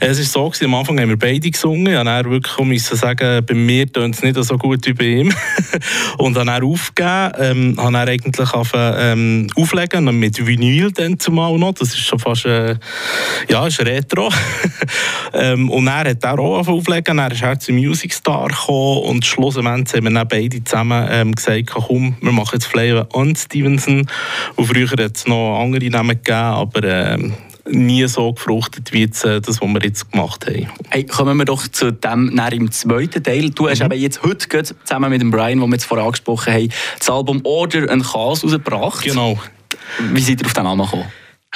Es 0.00 0.18
war 0.18 0.24
so, 0.24 0.48
gewesen, 0.48 0.64
am 0.66 0.74
Anfang 0.74 1.00
haben 1.00 1.08
wir 1.08 1.18
beide 1.18 1.50
gesungen. 1.50 1.86
Ich 1.86 2.04
musste 2.04 2.30
wirklich 2.30 2.66
müssen 2.66 2.96
sagen, 2.96 3.44
bei 3.44 3.54
mir 3.54 3.90
tönt 3.90 4.14
es 4.14 4.22
nicht 4.22 4.42
so 4.42 4.56
gut 4.56 4.86
wie 4.86 4.92
bei 4.92 5.04
ihm. 5.04 5.34
und 6.18 6.34
dann 6.34 6.48
er 6.48 6.62
aufgegeben, 6.64 7.32
ähm, 7.38 7.74
habe 7.78 7.96
er 7.96 8.08
eigentlich 8.08 8.52
auf, 8.52 8.72
ähm, 8.74 9.48
auflegen 9.56 10.18
mit 10.18 10.44
Vinyl 10.44 10.92
dann 10.92 11.18
zumal 11.18 11.58
noch. 11.58 11.74
Das 11.74 11.88
ist 11.88 12.00
schon 12.00 12.18
fast, 12.18 12.46
äh, 12.46 12.76
ja, 13.48 13.66
ist 13.66 13.80
Retro. 13.80 14.30
ähm, 15.34 15.70
und 15.70 15.86
er 15.86 16.10
hat 16.10 16.24
er 16.24 16.38
auch 16.38 16.66
auflegen. 16.66 17.18
Er 17.18 17.32
ist 17.32 17.42
halt 17.42 17.62
zum 17.62 17.76
Music 17.76 18.12
Star 18.12 18.48
gekommen 18.48 19.02
und 19.02 19.24
schlussendlich 19.24 19.94
haben 19.94 20.04
wir 20.04 20.10
dann 20.12 20.28
beide 20.28 20.62
zusammen 20.64 21.08
ähm, 21.10 21.34
gesagt, 21.34 21.66
komm, 21.66 22.16
wir 22.20 22.32
machen 22.32 22.54
jetzt 22.54 22.66
Flavor 22.66 23.06
und 23.12 23.38
Stevenson. 23.38 24.06
Und 24.56 24.66
früher 24.66 24.90
hat 24.90 25.00
es 25.00 25.26
noch 25.26 25.60
andere 25.60 25.88
Namen 25.90 26.16
gegeben, 26.16 26.36
aber 26.36 26.84
ähm, 26.84 27.34
nie 27.68 28.06
so 28.08 28.32
gefruchtet 28.32 28.92
wie 28.92 29.02
jetzt, 29.02 29.24
äh, 29.24 29.40
das, 29.40 29.60
was 29.60 29.68
wir 29.68 29.82
jetzt 29.82 30.10
gemacht 30.10 30.46
haben. 30.46 30.68
Hey, 30.88 31.04
kommen 31.04 31.36
wir 31.36 31.44
doch 31.44 31.66
zu 31.68 31.92
dem 31.92 32.38
im 32.52 32.70
zweiten 32.70 33.22
Teil. 33.22 33.50
Du 33.50 33.68
hast 33.68 33.80
mhm. 33.80 33.92
eben 33.92 34.00
jetzt 34.00 34.22
heute 34.22 34.64
zusammen 34.84 35.10
mit 35.10 35.20
dem 35.20 35.30
Brian, 35.30 35.60
den 35.60 35.68
wir 35.68 35.74
jetzt 35.74 35.84
vorher 35.84 36.06
angesprochen 36.06 36.52
haben, 36.52 36.68
das 36.98 37.10
Album 37.10 37.40
Order 37.44 37.90
and 37.90 38.04
Chaos 38.04 38.42
rausgebracht. 38.44 39.04
Genau. 39.04 39.38
Wie 40.12 40.20
seid 40.20 40.40
ihr 40.40 40.46
auf 40.46 40.52
den 40.52 40.64
Namen 40.64 40.84
gekommen? 40.84 41.04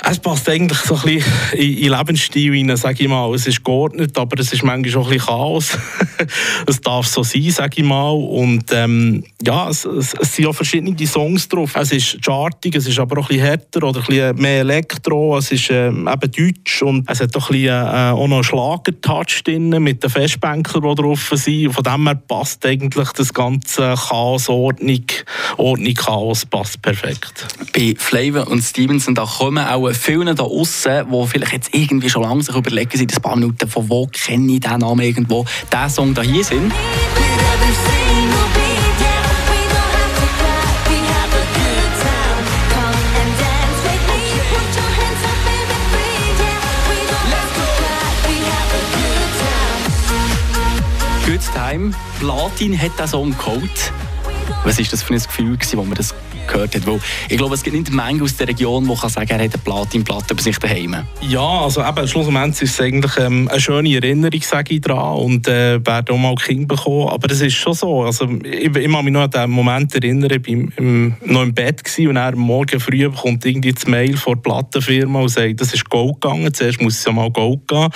Es 0.02 0.18
passt 0.18 0.48
eigentlich 0.48 0.78
so 0.78 0.96
ein 0.96 1.02
bisschen 1.02 1.32
in, 1.52 1.78
in 1.78 1.92
Lebensstil 1.92 2.50
rein, 2.52 2.76
sage 2.76 3.04
ich 3.04 3.08
mal. 3.08 3.32
Es 3.32 3.46
ist 3.46 3.62
geordnet, 3.62 4.18
aber 4.18 4.40
es 4.40 4.52
ist 4.52 4.64
manchmal 4.64 5.00
auch 5.00 5.06
ein 5.06 5.12
bisschen 5.12 5.26
Chaos. 5.26 5.78
es 6.66 6.80
darf 6.80 7.06
so 7.06 7.22
sein, 7.22 7.48
sage 7.50 7.74
ich 7.76 7.84
mal. 7.84 8.10
Und 8.10 8.64
ähm, 8.72 9.22
ja, 9.40 9.68
es, 9.68 9.84
es, 9.84 10.14
es, 10.14 10.34
sind 10.34 10.46
auch 10.46 10.52
verschiedene 10.52 11.06
Songs 11.06 11.48
drauf. 11.48 11.76
Es 11.76 11.92
ist 11.92 12.18
chartig, 12.24 12.74
es 12.74 12.88
ist 12.88 12.98
aber 12.98 13.20
auch 13.20 13.30
ein 13.30 13.36
bisschen 13.36 13.44
härter 13.44 13.84
oder 13.84 14.00
ein 14.00 14.06
bisschen 14.06 14.36
mehr 14.36 14.60
Elektro. 14.60 15.38
Es 15.38 15.52
ist 15.52 15.70
ähm, 15.70 16.08
eben 16.12 16.32
deutsch 16.32 16.82
und 16.82 17.08
es 17.08 17.20
hat 17.20 17.36
auch, 17.36 17.50
ein 17.50 17.52
bisschen, 17.52 17.68
äh, 17.68 18.10
auch 18.10 18.26
noch 18.26 18.36
einen 18.38 18.44
Schlager-Touch 18.44 19.44
drin 19.44 19.68
mit 19.80 20.02
den 20.02 20.10
Festbänkern, 20.10 20.82
die 20.82 20.94
drauf 20.96 21.30
sind. 21.34 21.72
Von 21.72 21.84
dem 21.84 22.08
her 22.08 22.16
passt 22.16 22.66
eigentlich 22.66 23.10
das 23.12 23.32
ganze 23.32 23.94
Chaos, 23.96 24.48
Ordnung, 24.48 25.04
Ordnung, 25.56 25.94
Chaos 25.94 26.44
passt 26.44 26.82
perfekt. 26.82 27.46
Bei 27.72 27.94
Flavor 27.96 28.48
und 28.48 28.60
Stevenson, 28.60 29.14
da 29.14 29.24
kommen 29.24 29.64
auch 29.64 29.83
auch 29.88 29.94
vielen 29.94 30.34
da 30.34 30.44
außen, 30.44 31.06
die 31.10 31.26
vielleicht 31.26 31.52
jetzt 31.52 31.74
irgendwie 31.74 32.08
schon 32.08 32.22
lange 32.22 32.42
sich 32.42 32.54
überlegen, 32.54 32.98
seit 32.98 33.14
ein 33.14 33.22
paar 33.22 33.36
Minuten, 33.36 33.68
von 33.68 33.88
wo 33.88 34.06
kenne 34.06 34.52
ich 34.52 34.60
diesen 34.60 34.78
Namen 34.78 35.00
irgendwo, 35.00 35.44
diesen 35.72 35.90
Song 35.90 36.14
da 36.14 36.22
hier 36.22 36.44
sind. 36.44 36.72
Good 51.26 51.40
Time. 51.54 51.90
Platin 52.20 52.78
hat 52.80 52.92
diesen 52.92 53.08
Song 53.08 53.36
geholt. 53.36 53.92
Was 54.64 54.78
war 54.78 54.86
das 54.90 55.02
für 55.02 55.14
ein 55.14 55.20
Gefühl, 55.20 55.56
als 55.58 55.74
man 55.74 55.94
das 55.94 56.14
gehört 56.46 56.74
hat. 56.74 56.86
Weil 56.86 57.00
ich 57.28 57.36
glaube, 57.36 57.54
es 57.54 57.62
gibt 57.62 57.76
nicht 57.76 57.90
Menge 57.90 58.22
aus 58.22 58.36
der 58.36 58.48
Region, 58.48 58.86
die 58.86 58.94
kann 58.94 59.10
sagen, 59.10 59.30
er 59.30 59.44
hat 59.44 59.54
eine 59.54 59.62
Platinplatte 59.62 60.34
bei 60.34 60.42
sich 60.42 60.58
daheim. 60.58 60.96
Ja, 61.20 61.62
also 61.62 61.84
eben, 61.84 62.08
schlussendlich 62.08 62.62
ist 62.62 62.74
es 62.74 62.80
eigentlich 62.80 63.16
ähm, 63.18 63.48
eine 63.50 63.60
schöne 63.60 63.94
Erinnerung, 63.94 64.40
sage 64.42 64.74
ich 64.74 64.80
dran, 64.80 65.16
und 65.16 65.48
äh, 65.48 65.84
werde 65.84 66.12
auch 66.12 66.18
mal 66.18 66.34
Kind 66.34 66.68
bekommen. 66.68 67.08
Aber 67.08 67.30
es 67.30 67.40
ist 67.40 67.54
schon 67.54 67.74
so, 67.74 68.02
also 68.02 68.28
ich, 68.44 68.74
ich 68.74 68.92
kann 68.92 69.04
mich 69.04 69.12
noch 69.12 69.22
an 69.22 69.30
den 69.30 69.50
Moment 69.50 69.94
erinnern, 69.94 70.30
ich 70.30 70.46
war 70.46 70.78
im, 70.78 71.14
noch 71.24 71.42
im 71.42 71.54
Bett 71.54 71.82
gewesen, 71.82 72.08
und 72.08 72.14
dann 72.16 72.36
morgen 72.38 72.80
früh 72.80 73.10
kommt 73.10 73.44
irgendwie 73.44 73.72
das 73.72 73.86
Mail 73.86 74.16
von 74.16 74.34
der 74.34 74.42
Plattenfirma 74.42 75.20
und 75.20 75.28
sagt, 75.28 75.60
das 75.60 75.74
ist 75.74 75.88
Gold 75.88 76.20
gegangen, 76.20 76.52
zuerst 76.52 76.80
muss 76.80 76.98
es 76.98 77.04
ja 77.04 77.12
mal 77.12 77.30
Gold 77.30 77.66
gehen. 77.68 77.88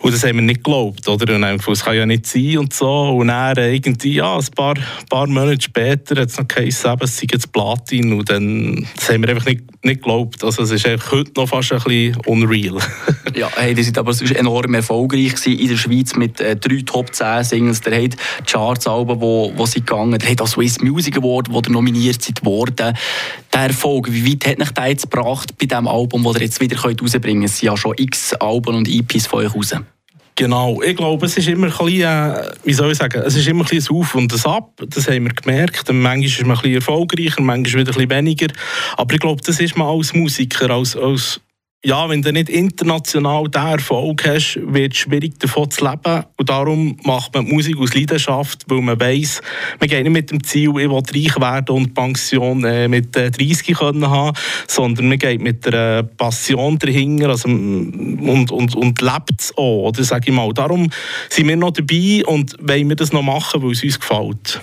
Und 0.00 0.12
das 0.12 0.24
haben 0.24 0.36
wir 0.36 0.42
nicht 0.42 0.64
geglaubt, 0.64 1.06
oder? 1.06 1.34
Und 1.34 1.42
dann 1.42 1.58
das 1.58 1.84
kann 1.84 1.96
ja 1.96 2.04
nicht 2.04 2.26
sein 2.26 2.58
und 2.58 2.74
so. 2.74 2.88
Und 2.88 3.28
dann 3.28 3.56
äh, 3.56 3.74
irgendwie, 3.74 4.14
ja, 4.14 4.36
ein 4.36 4.46
paar, 4.56 4.74
paar 5.08 5.28
Monate 5.28 5.61
später 5.62 6.20
hat 6.20 6.28
es 6.28 6.38
noch 6.38 6.48
geheißen, 6.48 6.96
es 7.00 7.16
sei 7.16 7.26
jetzt 7.30 7.52
Platin 7.52 8.12
und 8.12 8.28
dann 8.28 8.86
das 8.96 9.10
haben 9.10 9.22
wir 9.22 9.30
einfach 9.30 9.46
nicht, 9.46 9.62
nicht 9.84 10.02
geglaubt. 10.02 10.42
Also 10.44 10.62
es 10.62 10.70
ist 10.70 10.86
heute 10.86 11.30
noch 11.36 11.48
fast 11.48 11.72
ein 11.72 11.78
bisschen 11.78 12.16
unreal. 12.26 12.78
ja, 13.34 13.48
hey, 13.56 13.74
die 13.74 13.82
sind 13.82 13.98
aber 13.98 14.14
enorm 14.34 14.74
erfolgreich 14.74 15.34
in 15.46 15.68
der 15.68 15.76
Schweiz 15.76 16.14
mit 16.16 16.40
äh, 16.40 16.56
drei 16.56 16.82
Top 16.84 17.14
10 17.14 17.44
Singles. 17.44 17.80
Der 17.80 18.02
hat 18.02 18.16
Charts-Alben, 18.46 19.20
wo, 19.20 19.52
wo 19.56 19.66
sie 19.66 19.80
gegangen 19.80 20.18
Der 20.18 20.30
hat 20.30 20.40
auch 20.40 20.48
Swiss 20.48 20.80
Music 20.80 21.16
Award, 21.16 21.52
wo 21.52 21.60
der 21.60 21.72
nominiert 21.72 22.22
sind 22.22 22.44
worden. 22.44 22.96
Der 23.52 23.60
Erfolg, 23.60 24.08
wie 24.10 24.32
weit 24.32 24.46
hat 24.46 24.60
euch 24.60 24.70
das 24.70 24.88
jetzt 24.88 25.10
gebracht 25.10 25.56
bei 25.58 25.66
diesem 25.66 25.88
Album, 25.88 26.24
das 26.24 26.36
ihr 26.36 26.42
jetzt 26.42 26.60
wieder 26.60 26.80
rausbringen 26.80 27.40
könnt? 27.40 27.44
Es 27.44 27.58
sind 27.58 27.66
ja 27.66 27.76
schon 27.76 27.94
x 27.96 28.34
Alben 28.34 28.74
und 28.74 28.88
EPs 28.88 29.26
von 29.26 29.44
euch 29.44 29.54
raus. 29.54 29.74
Genau, 30.34 30.80
ich 30.80 30.96
glaube, 30.96 31.26
es 31.26 31.36
ist 31.36 31.48
immer 31.48 31.66
ein 31.66 31.72
bisschen, 31.72 32.02
äh, 32.02 32.50
wie 32.64 32.72
soll 32.72 32.90
ich 32.90 32.98
sagen, 32.98 33.22
es 33.24 33.36
ist 33.36 33.46
immer 33.46 33.64
ein 33.64 33.68
bisschen 33.68 33.94
Auf 33.94 34.14
und 34.14 34.32
ein 34.32 34.50
Ab, 34.50 34.70
das 34.88 35.06
haben 35.06 35.24
wir 35.24 35.34
gemerkt. 35.34 35.92
Manchmal 35.92 36.24
ist 36.24 36.40
man 36.40 36.56
ein 36.56 36.62
bisschen 36.62 36.74
erfolgreicher, 36.76 37.42
manchmal 37.42 37.82
wieder 37.82 37.92
ein 37.92 37.94
bisschen 37.94 38.10
weniger. 38.10 38.46
Aber 38.96 39.12
ich 39.12 39.20
glaube, 39.20 39.42
das 39.42 39.60
ist 39.60 39.76
man 39.76 39.88
als 39.88 40.14
Musiker, 40.14 40.70
als, 40.70 40.96
als 40.96 41.40
ja, 41.84 42.08
wenn 42.08 42.22
du 42.22 42.32
nicht 42.32 42.48
international 42.48 43.48
diesen 43.48 43.66
Erfolg 43.66 44.24
hast, 44.24 44.56
wird 44.62 44.92
es 44.92 45.00
schwierig 45.00 45.40
davon 45.40 45.68
zu 45.68 45.84
leben. 45.84 46.24
Und 46.36 46.48
darum 46.48 46.96
macht 47.02 47.34
man 47.34 47.48
Musik 47.48 47.76
aus 47.78 47.92
Leidenschaft, 47.92 48.64
weil 48.68 48.80
man 48.82 49.00
weiss, 49.00 49.42
man 49.80 49.88
geht 49.88 50.04
nicht 50.04 50.12
mit 50.12 50.30
dem 50.30 50.44
Ziel, 50.44 50.68
ich 50.68 50.74
will 50.74 50.92
reich 50.92 51.40
werden 51.40 51.74
und 51.74 51.92
Pension 51.92 52.62
äh, 52.64 52.86
mit 52.86 53.16
äh, 53.16 53.32
30 53.32 53.76
können 53.76 54.08
haben, 54.08 54.36
sondern 54.68 55.08
man 55.08 55.18
geht 55.18 55.40
mit 55.40 55.66
einer 55.66 56.04
Passion 56.04 56.78
dahinter 56.78 57.30
also, 57.30 57.48
und, 57.48 58.52
und, 58.52 58.76
und 58.76 59.00
lebt 59.00 59.40
es 59.40 59.52
auch, 59.56 59.88
oder 59.88 60.04
sage 60.04 60.30
ich 60.30 60.34
mal. 60.34 60.52
Darum 60.52 60.88
sind 61.30 61.48
wir 61.48 61.56
noch 61.56 61.72
dabei 61.72 62.22
und 62.24 62.56
wollen 62.60 62.90
wir 62.90 62.96
das 62.96 63.12
noch 63.12 63.22
machen, 63.22 63.60
weil 63.60 63.72
es 63.72 63.82
uns 63.82 63.98
gefällt. 63.98 64.60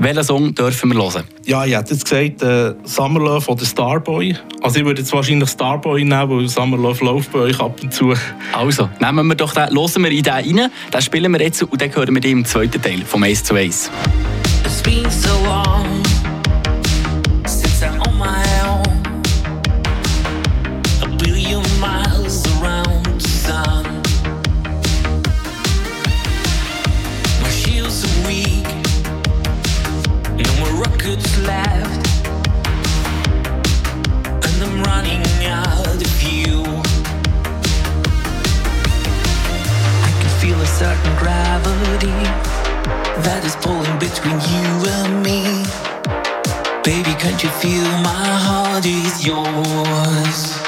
Welchen 0.00 0.22
Song 0.22 0.54
dürfen 0.54 0.92
wir 0.92 1.02
hören? 1.02 1.24
Ja, 1.44 1.64
ich 1.64 1.74
hätte 1.74 1.94
jetzt 1.94 2.08
gesagt 2.08 2.40
äh, 2.42 2.74
Summer 2.84 3.18
Love 3.18 3.50
oder 3.50 3.64
Starboy. 3.64 4.36
Also 4.62 4.78
ich 4.78 4.84
würde 4.84 5.00
jetzt 5.00 5.12
wahrscheinlich 5.12 5.50
Starboy 5.50 6.04
nehmen, 6.04 6.30
weil 6.30 6.48
Summer 6.48 6.76
Love 6.76 7.04
läuft 7.04 7.32
bei 7.32 7.40
euch 7.40 7.58
ab 7.58 7.80
und 7.82 7.92
zu. 7.92 8.14
Also, 8.52 8.88
nehmen 9.00 9.26
wir 9.26 9.34
doch 9.34 9.52
den, 9.52 9.76
hören 9.76 10.02
wir 10.04 10.10
in 10.12 10.22
den 10.22 10.32
rein, 10.32 10.70
den 10.94 11.02
spielen 11.02 11.32
wir 11.32 11.40
jetzt 11.40 11.64
und 11.64 11.82
dann 11.82 11.92
hören 11.92 12.14
wir 12.14 12.20
den 12.20 12.38
im 12.38 12.44
zweiten 12.44 12.80
Teil 12.80 13.02
vom 13.04 13.24
Ace 13.24 13.42
to 13.42 13.56
Ace. 13.56 13.90
It's 14.64 14.80
been 14.82 15.10
so 15.10 15.30
long 15.44 15.97
can't 47.18 47.42
you 47.42 47.50
feel 47.50 47.82
my 47.98 48.26
heart 48.44 48.86
is 48.86 49.26
yours? 49.26 50.67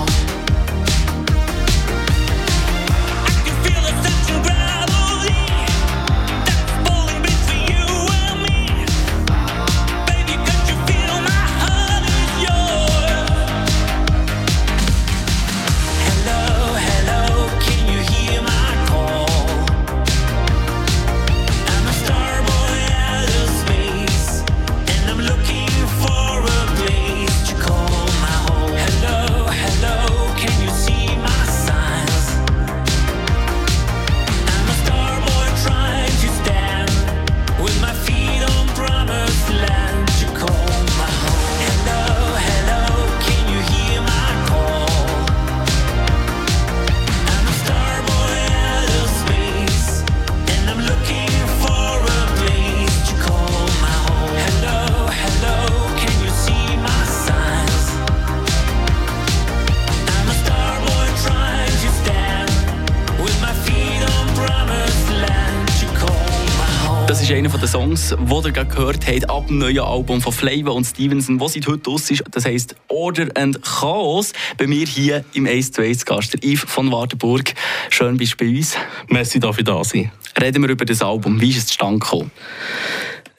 Das 67.11 67.21
ist 67.21 67.29
einer 67.29 67.49
der 67.49 67.67
Songs, 67.67 68.15
den 68.17 68.25
ihr 68.25 68.51
gerade 68.53 68.73
gehört 68.73 69.05
habt, 69.05 69.29
ab 69.29 69.47
dem 69.47 69.57
neuen 69.57 69.79
Album 69.79 70.21
von 70.21 70.31
Flavor 70.31 70.73
und 70.75 70.85
Stevenson, 70.85 71.37
das 71.39 71.51
seit 71.51 71.67
heute 71.67 71.89
aus 71.89 72.09
ist. 72.09 72.23
Das 72.31 72.45
heisst 72.45 72.73
Order 72.87 73.27
and 73.35 73.61
Chaos. 73.61 74.31
Bei 74.57 74.65
mir 74.65 74.87
hier 74.87 75.25
im 75.33 75.45
Ace 75.45 75.71
to 75.71 75.81
Ace 75.81 76.05
Gast, 76.05 76.31
der 76.31 76.41
Yves 76.41 76.63
von 76.71 76.89
Wartenburg. 76.89 77.53
Schön 77.89 78.15
bist 78.15 78.39
du 78.39 78.45
bei 78.45 78.55
uns. 78.55 78.77
Merci, 79.09 79.41
darf 79.41 79.57
ich 79.57 79.65
da 79.65 79.83
sein. 79.83 80.09
Reden 80.39 80.63
wir 80.63 80.69
über 80.69 80.85
das 80.85 81.01
Album. 81.01 81.41
Wie 81.41 81.49
ist 81.49 81.57
es 81.57 81.67
zustande 81.67 81.99
gekommen? 81.99 82.31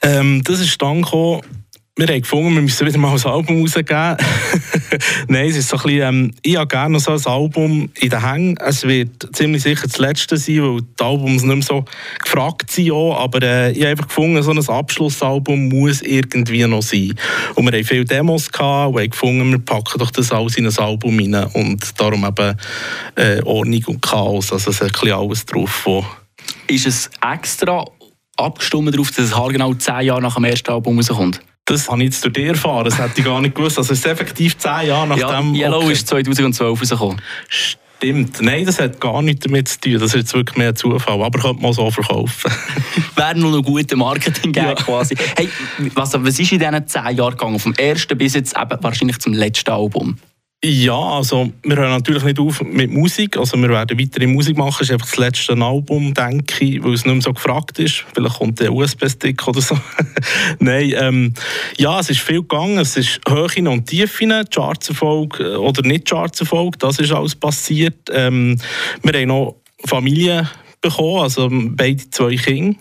Ähm, 0.03 0.43
das 0.45 0.61
ist 0.61 0.83
dann 0.83 1.01
gekommen, 1.01 1.41
wir 1.95 2.07
haben 2.07 2.23
gefunden, 2.23 2.55
wir 2.55 2.63
müssen 2.63 2.87
wieder 2.87 2.97
mal 2.97 3.15
ein 3.15 3.23
Album 3.23 3.61
rausgeben. 3.61 4.17
Nein, 5.29 5.51
es 5.51 5.57
ist 5.57 5.69
so 5.69 5.77
ein 5.77 5.83
bisschen, 5.83 6.01
ähm, 6.01 6.35
ich 6.43 6.57
habe 6.57 6.67
gerne 6.67 6.99
so 6.99 7.13
ein 7.13 7.27
Album 7.27 7.91
in 8.01 8.09
den 8.09 8.27
Hängen. 8.27 8.57
Es 8.57 8.85
wird 8.85 9.29
ziemlich 9.37 9.63
sicher 9.63 9.87
das 9.87 9.99
letzte 9.99 10.39
sein, 10.39 10.63
weil 10.63 10.81
die 10.81 11.05
Albums 11.05 11.43
nicht 11.43 11.55
mehr 11.55 11.63
so 11.63 11.85
gefragt 12.19 12.71
sind. 12.71 12.93
Auch. 12.93 13.21
Aber 13.23 13.43
äh, 13.43 13.73
ich 13.73 13.81
habe 13.81 13.91
einfach 13.91 14.09
gefunden, 14.09 14.43
so 14.43 14.53
ein 14.53 14.69
Abschlussalbum 14.79 15.69
muss 15.69 16.01
irgendwie 16.01 16.67
noch 16.67 16.81
sein. 16.81 17.15
Und 17.57 17.67
wir 17.67 17.79
haben 17.79 17.85
viele 17.85 18.07
Demos 18.07 18.51
gehabt 18.51 18.95
und 18.95 18.99
haben 18.99 19.11
gefunden, 19.11 19.51
wir 19.51 19.59
packen 19.59 19.99
doch 19.99 20.11
das 20.11 20.33
alles 20.33 20.57
in 20.57 20.67
ein 20.67 20.79
Album 20.79 21.19
rein. 21.19 21.45
Und 21.53 22.01
darum 22.01 22.25
eben 22.25 22.57
äh, 23.17 23.43
Ordnung 23.43 23.85
und 23.89 24.01
Chaos. 24.01 24.51
Also 24.51 24.71
es 24.71 24.77
ist 24.77 24.83
ein 24.83 24.93
bisschen 24.93 25.13
alles 25.13 25.45
drauf, 25.45 25.83
wo 25.85 26.07
Ist 26.69 26.87
es 26.87 27.11
extra 27.21 27.85
abgestimmt 28.39 28.95
darauf, 28.95 29.11
dass 29.11 29.27
es 29.27 29.37
haargenau 29.37 29.75
zehn 29.75 30.07
Jahre 30.07 30.23
nach 30.23 30.37
dem 30.37 30.45
ersten 30.45 30.73
Album 30.73 30.97
rauskommt? 30.97 31.43
Das 31.65 31.89
habe 31.89 31.99
ich 32.03 32.07
jetzt 32.07 32.25
durch 32.25 32.33
dich 32.35 32.47
erfahren, 32.47 32.85
das 32.85 32.99
hätte 32.99 33.13
ich 33.21 33.25
gar 33.25 33.41
nicht 33.41 33.55
gewusst. 33.55 33.79
Also 33.79 33.93
es 33.93 34.01
ist 34.01 34.07
effektiv 34.07 34.59
zehn 34.59 34.89
Jahre 34.89 35.07
nach 35.07 35.17
Ja, 35.17 35.41
dem... 35.41 35.55
Yellow 35.55 35.79
Okay. 35.83 35.93
ist 35.93 36.09
2012 36.09 36.81
rausgekommen. 36.81 37.23
Stimmt. 37.49 38.43
Nein, 38.43 38.67
das 38.67 38.81
hat 38.81 39.01
gar 39.01 39.23
nichts 39.23 39.45
damit 39.47 39.69
zu 39.69 39.79
tun. 39.81 39.93
Das 39.95 40.07
ist 40.07 40.15
jetzt 40.15 40.35
wirklich 40.35 40.57
mehr 40.57 40.71
ein 40.71 40.77
Zufall. 40.77 41.23
Aber 41.23 41.39
könnte 41.39 41.63
man 41.63 41.73
so 41.73 41.89
verkaufen. 41.89 42.51
Wäre 43.15 43.39
noch 43.39 43.55
ein 43.57 43.63
guter 43.63 43.97
Marketing 43.97 44.53
Ja. 44.55 44.75
quasi. 44.75 45.15
Hey, 45.37 45.49
was, 45.95 46.13
was 46.15 46.39
ist 46.41 46.51
in 46.51 46.59
diesen 46.59 46.87
zehn 46.89 47.17
Jahren 47.17 47.31
gegangen? 47.37 47.61
Vom 47.61 47.75
ersten 47.75 48.19
bis 48.19 48.35
jetzt 48.35 48.57
eben 48.61 48.83
wahrscheinlich 48.83 49.19
zum 49.21 49.33
letzten 49.33 49.71
Album. 49.71 50.19
Ja, 50.65 50.97
also 50.97 51.51
wir 51.65 51.77
hören 51.77 51.91
natürlich 51.91 52.23
nicht 52.23 52.39
auf 52.39 52.63
mit 52.63 52.89
Musik. 52.93 53.37
Also 53.37 53.57
wir 53.57 53.69
werden 53.69 53.99
weitere 53.99 54.29
Musik 54.29 54.57
machen. 54.57 54.77
Das 54.79 54.89
ist 54.89 54.93
einfach 54.93 55.09
das 55.09 55.17
letzte 55.17 55.55
Album, 55.55 56.15
denke 56.15 56.65
ich, 56.65 56.85
weil 56.85 56.95
es 56.95 57.05
nicht 57.05 57.15
mehr 57.15 57.23
so 57.23 57.33
gefragt 57.33 57.81
ist. 57.81 58.05
Vielleicht 58.15 58.39
kommt 58.39 58.61
der 58.61 58.73
USB-Stick 58.73 59.49
oder 59.49 59.61
so. 59.61 59.77
Nein, 60.61 60.95
ähm, 60.97 61.35
ja, 61.79 61.99
es 61.99 62.11
ist 62.11 62.21
viel 62.21 62.43
gegangen. 62.43 62.79
Es 62.79 62.97
ist 62.97 63.21
Höhen 63.29 63.67
und 63.67 63.87
Tiefen, 63.87 64.33
Chartserfolg 64.55 65.41
äh, 65.41 65.57
oder 65.57 65.83
nicht 65.83 66.09
Chartserfolg. 66.09 66.79
Das 66.79 67.01
ist 67.01 67.11
alles 67.11 67.35
passiert. 67.35 68.09
Ähm, 68.13 68.57
wir 69.03 69.21
haben 69.21 69.29
noch 69.29 69.57
Familie 69.85 70.49
bekommen, 70.81 71.23
also 71.23 71.49
beide 71.51 72.09
zwei 72.11 72.37
Kinder. 72.37 72.79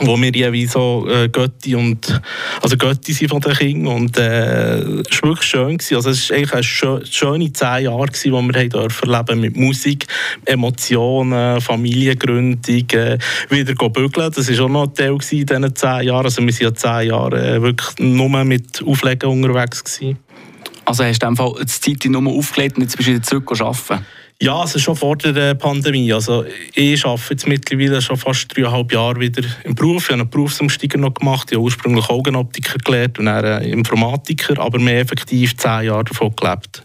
Wo 0.00 0.20
wir 0.20 0.32
jeweils 0.32 0.72
so 0.72 1.06
äh, 1.08 1.28
Götti 1.28 1.74
und 1.74 2.20
also 2.62 2.76
Götti 2.76 3.12
sind 3.12 3.28
von 3.28 3.40
den 3.40 3.54
Kindern 3.54 3.94
und 3.94 4.16
äh, 4.16 4.78
es 4.78 5.22
war 5.22 5.30
wirklich 5.30 5.48
schön 5.48 5.78
gewesen. 5.78 5.96
also 5.96 6.10
es 6.10 6.30
war 6.30 6.36
eigentlich 6.36 6.52
eine 6.52 6.62
schö 6.62 7.00
schöne 7.04 7.52
zehn 7.52 7.84
Jahre 7.84 8.06
gewesen, 8.06 8.32
wo 8.32 8.42
wir 8.42 8.60
haben 8.60 8.70
dürfen 8.70 9.10
leben 9.10 9.40
mit 9.40 9.56
Musik, 9.56 10.06
Emotionen, 10.44 11.60
Familiengründung, 11.60 12.90
äh, 12.90 13.18
wieder 13.48 13.74
go 13.74 13.88
bügeln, 13.88 14.32
das 14.34 14.50
war 14.50 14.64
auch 14.64 14.68
noch 14.68 14.82
ein 14.84 14.94
Teil 14.94 15.16
gewesen 15.16 15.38
in 15.38 15.46
diesen 15.46 15.76
zehn 15.76 16.02
Jahren, 16.02 16.24
also 16.24 16.42
wir 16.42 16.52
sind 16.52 16.64
ja 16.64 16.74
zehn 16.74 17.08
Jahre 17.10 17.56
äh, 17.56 17.62
wirklich 17.62 17.98
nur 17.98 18.44
mit 18.44 18.82
Auflegen 18.84 19.28
unterwegs 19.28 19.84
gewesen. 19.84 20.18
Also 20.84 21.04
hast 21.04 21.22
du 21.22 21.26
in 21.26 21.34
die 21.34 21.66
Zeit 21.66 22.04
nur 22.10 22.32
aufgelegt 22.32 22.76
und 22.76 22.82
jetzt 22.82 22.96
bist 22.96 23.08
du 23.08 23.12
wieder 23.12 23.22
zurück 23.22 23.52
arbeiten? 23.60 24.04
Ja, 24.42 24.60
also 24.60 24.78
schon 24.78 24.96
vor 24.96 25.16
der 25.18 25.36
äh, 25.36 25.54
Pandemie. 25.54 26.10
Also 26.14 26.46
ich 26.74 27.04
arbeite 27.04 27.34
jetzt 27.34 27.46
mittlerweile 27.46 28.00
schon 28.00 28.16
fast 28.16 28.56
dreieinhalb 28.56 28.90
Jahre 28.90 29.20
wieder 29.20 29.46
im 29.64 29.74
Beruf. 29.74 30.04
Ich 30.04 30.12
habe 30.12 30.22
einen 30.22 30.30
Berufsumsteiger 30.30 30.96
noch 30.96 31.12
gemacht. 31.12 31.48
Ich 31.50 31.56
habe 31.56 31.64
ursprünglich 31.64 32.08
Augenoptiker 32.08 32.78
gelernt 32.78 33.18
und 33.18 33.26
dann 33.26 33.44
äh, 33.44 33.68
Informatiker, 33.68 34.58
aber 34.58 34.78
mehr 34.78 35.00
effektiv 35.00 35.54
zehn 35.58 35.84
Jahre 35.84 36.04
davon 36.04 36.34
gelebt. 36.34 36.82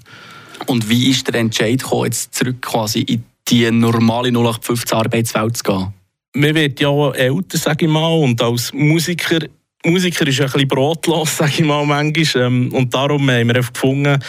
Und 0.65 0.89
wie 0.89 1.09
ist 1.09 1.29
der 1.29 1.35
Entscheid 1.35 1.81
gekommen, 1.81 2.05
jetzt 2.05 2.35
zurück 2.35 2.61
quasi 2.61 2.99
in 2.99 3.23
die 3.47 3.71
normale 3.71 4.29
0815 4.29 4.97
Arbeitswelt 4.97 5.55
zu 5.55 5.63
gehen? 5.63 5.93
Man 6.33 6.55
wird 6.55 6.81
ja 6.81 6.89
auch 6.89 7.13
älter, 7.13 7.57
sage 7.57 7.85
ich 7.85 7.91
mal, 7.91 8.19
und 8.19 8.41
als 8.41 8.73
Musiker 8.73 9.39
Musiker 9.85 10.27
ist 10.27 10.39
ein 10.41 10.45
bisschen 10.45 10.67
brotlos, 10.67 11.37
sage 11.37 11.51
ich 11.57 11.63
mal 11.63 11.85
manchmal. 11.85 12.45
Ähm, 12.45 12.73
und 12.73 12.93
darum 12.93 13.29
haben 13.29 13.47
wir 13.47 13.53
gefunden, 13.53 14.19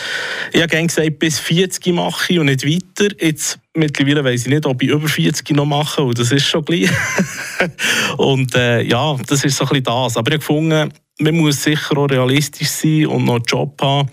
ich 0.52 0.60
habe 0.60 0.70
gerne 0.70 0.86
gesagt, 0.86 1.18
bis 1.18 1.38
40 1.38 1.94
mache 1.94 2.32
ich 2.32 2.38
und 2.38 2.46
nicht 2.46 2.66
weiter. 2.66 3.14
Jetzt 3.20 3.58
mittlerweile 3.74 4.24
weiss 4.24 4.42
ich 4.42 4.52
nicht, 4.52 4.66
ob 4.66 4.82
ich 4.82 4.90
über 4.90 5.08
40 5.08 5.50
noch 5.50 5.66
mache, 5.66 6.02
und 6.02 6.18
das 6.18 6.32
ist 6.32 6.46
schon 6.46 6.64
gleich. 6.64 6.90
und 8.18 8.54
äh, 8.54 8.82
ja, 8.82 9.16
das 9.26 9.44
ist 9.44 9.56
so 9.56 9.64
ein 9.64 9.68
bisschen 9.68 9.84
das. 9.84 10.16
Aber 10.16 10.28
ich 10.30 10.34
habe 10.34 10.38
gefunden, 10.38 10.92
man 11.18 11.34
muss 11.36 11.62
sicher 11.62 11.96
auch 11.96 12.06
realistisch 12.06 12.68
sein 12.68 13.06
und 13.06 13.24
noch 13.24 13.36
einen 13.36 13.44
Job 13.44 13.80
haben. 13.80 14.08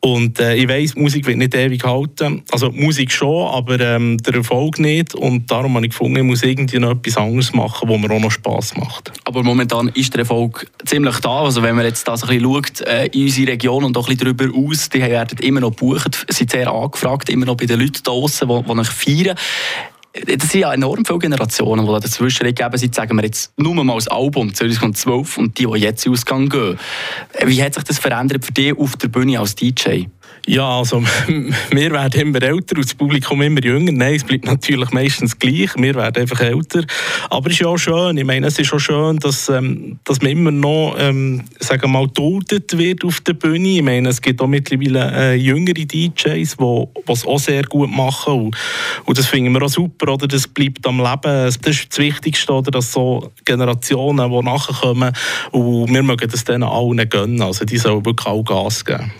Und 0.00 0.38
äh, 0.38 0.54
ich 0.54 0.68
weiss, 0.68 0.94
Musik 0.94 1.26
wird 1.26 1.38
nicht 1.38 1.54
ewig 1.54 1.84
halten. 1.84 2.42
Also 2.50 2.70
Musik 2.70 3.10
schon, 3.12 3.48
aber 3.48 3.80
ähm, 3.80 4.18
der 4.18 4.34
Erfolg 4.34 4.78
nicht. 4.78 5.14
Und 5.14 5.50
darum 5.50 5.74
habe 5.74 5.86
ich 5.86 5.90
gefunden, 5.90 6.16
ich 6.16 6.22
muss 6.22 6.42
irgendwie 6.42 6.78
noch 6.78 6.92
etwas 6.92 7.16
anderes 7.16 7.52
machen, 7.52 7.88
wo 7.88 7.98
mir 7.98 8.10
auch 8.10 8.20
noch 8.20 8.30
Spass 8.30 8.76
macht. 8.76 9.12
Aber 9.24 9.42
momentan 9.42 9.88
ist 9.88 10.12
der 10.14 10.20
Erfolg 10.20 10.66
ziemlich 10.84 11.18
da. 11.20 11.42
Also 11.42 11.62
wenn 11.62 11.76
man 11.76 11.84
jetzt 11.84 12.06
das 12.06 12.22
ein 12.22 12.28
bisschen 12.28 12.44
schaut, 12.44 12.80
äh, 12.82 13.06
in 13.06 13.22
unsere 13.22 13.52
Region 13.52 13.84
und 13.84 13.96
auch 13.96 14.08
ein 14.08 14.16
bisschen 14.16 14.36
darüber 14.36 14.56
aus, 14.56 14.88
die 14.88 15.00
werden 15.00 15.38
immer 15.40 15.60
noch 15.60 15.70
gebucht, 15.70 16.26
sind 16.28 16.50
sehr 16.50 16.70
angefragt, 16.70 17.28
immer 17.28 17.46
noch 17.46 17.56
bei 17.56 17.66
den 17.66 17.80
Leuten 17.80 18.02
draußen, 18.02 18.48
die, 18.48 18.74
die 18.74 18.84
feiern. 18.84 19.36
Das 20.24 20.50
sind 20.50 20.60
ja 20.60 20.72
enorm 20.72 21.04
viele 21.04 21.18
Generationen, 21.18 21.84
die 21.84 21.92
da 21.92 22.00
dazwischen 22.00 22.54
geben. 22.54 22.76
Seit 22.78 22.94
sagen 22.94 23.16
wir 23.16 23.24
jetzt 23.24 23.52
nur 23.58 23.74
mal 23.84 23.94
das 23.94 24.08
Album 24.08 24.54
2012 24.54 25.38
und 25.38 25.58
die, 25.58 25.66
die 25.66 25.78
jetzt 25.78 26.06
in 26.06 26.12
gehen. 26.48 26.78
Wie 27.44 27.62
hat 27.62 27.74
sich 27.74 27.84
das 27.84 27.98
verändert 27.98 28.44
für 28.44 28.52
dich 28.52 28.76
auf 28.76 28.96
der 28.96 29.08
Bühne 29.08 29.38
als 29.38 29.54
DJ? 29.54 30.04
Ja, 30.48 30.78
also 30.78 31.02
wir 31.70 31.90
werden 31.90 32.20
immer 32.20 32.40
älter 32.40 32.76
und 32.76 32.84
das 32.84 32.94
Publikum 32.94 33.42
immer 33.42 33.60
jünger. 33.64 33.90
Nein, 33.90 34.14
es 34.14 34.22
bleibt 34.22 34.44
natürlich 34.44 34.92
meistens 34.92 35.36
gleich. 35.36 35.70
Wir 35.76 35.96
werden 35.96 36.22
einfach 36.22 36.38
älter. 36.38 36.84
Aber 37.30 37.48
es 37.48 37.54
ist 37.54 37.58
ja 37.62 37.66
auch 37.66 37.76
schön. 37.76 38.16
Ich 38.16 38.24
meine, 38.24 38.46
es 38.46 38.56
ist 38.56 38.72
auch 38.72 38.78
schön, 38.78 39.18
dass, 39.18 39.48
ähm, 39.48 39.98
dass 40.04 40.22
man 40.22 40.30
immer 40.30 40.52
noch, 40.52 40.94
ähm, 41.00 41.42
sagen 41.58 41.90
mal, 41.90 42.06
duldet 42.06 42.78
wird 42.78 43.04
auf 43.04 43.20
der 43.22 43.32
Bühne. 43.32 43.70
Ich 43.70 43.82
meine, 43.82 44.08
es 44.08 44.22
gibt 44.22 44.40
auch 44.40 44.46
mittlerweile 44.46 45.32
äh, 45.32 45.34
jüngere 45.34 45.74
DJs, 45.74 46.14
die 46.24 46.42
es 46.42 47.26
auch 47.26 47.38
sehr 47.40 47.64
gut 47.64 47.90
machen. 47.90 48.34
Und, 48.34 48.56
und 49.04 49.18
das 49.18 49.26
finden 49.26 49.52
wir 49.52 49.62
auch 49.62 49.68
super. 49.68 50.12
Oder? 50.12 50.28
Das 50.28 50.46
bleibt 50.46 50.86
am 50.86 50.98
Leben. 50.98 51.22
Das 51.22 51.56
ist 51.56 51.88
das 51.90 51.98
Wichtigste, 51.98 52.52
oder? 52.52 52.70
dass 52.70 52.92
so 52.92 53.32
Generationen, 53.44 54.30
die 54.30 54.42
nachkommen, 54.44 55.12
und 55.50 55.92
wir 55.92 56.02
mögen 56.04 56.30
das 56.30 56.44
denen 56.44 56.62
allen 56.62 57.08
gönnen. 57.08 57.42
Also 57.42 57.64
die 57.64 57.78
sollen 57.78 58.06
wirklich 58.06 58.28
auch 58.28 58.44
Gas 58.44 58.84
geben. 58.84 59.10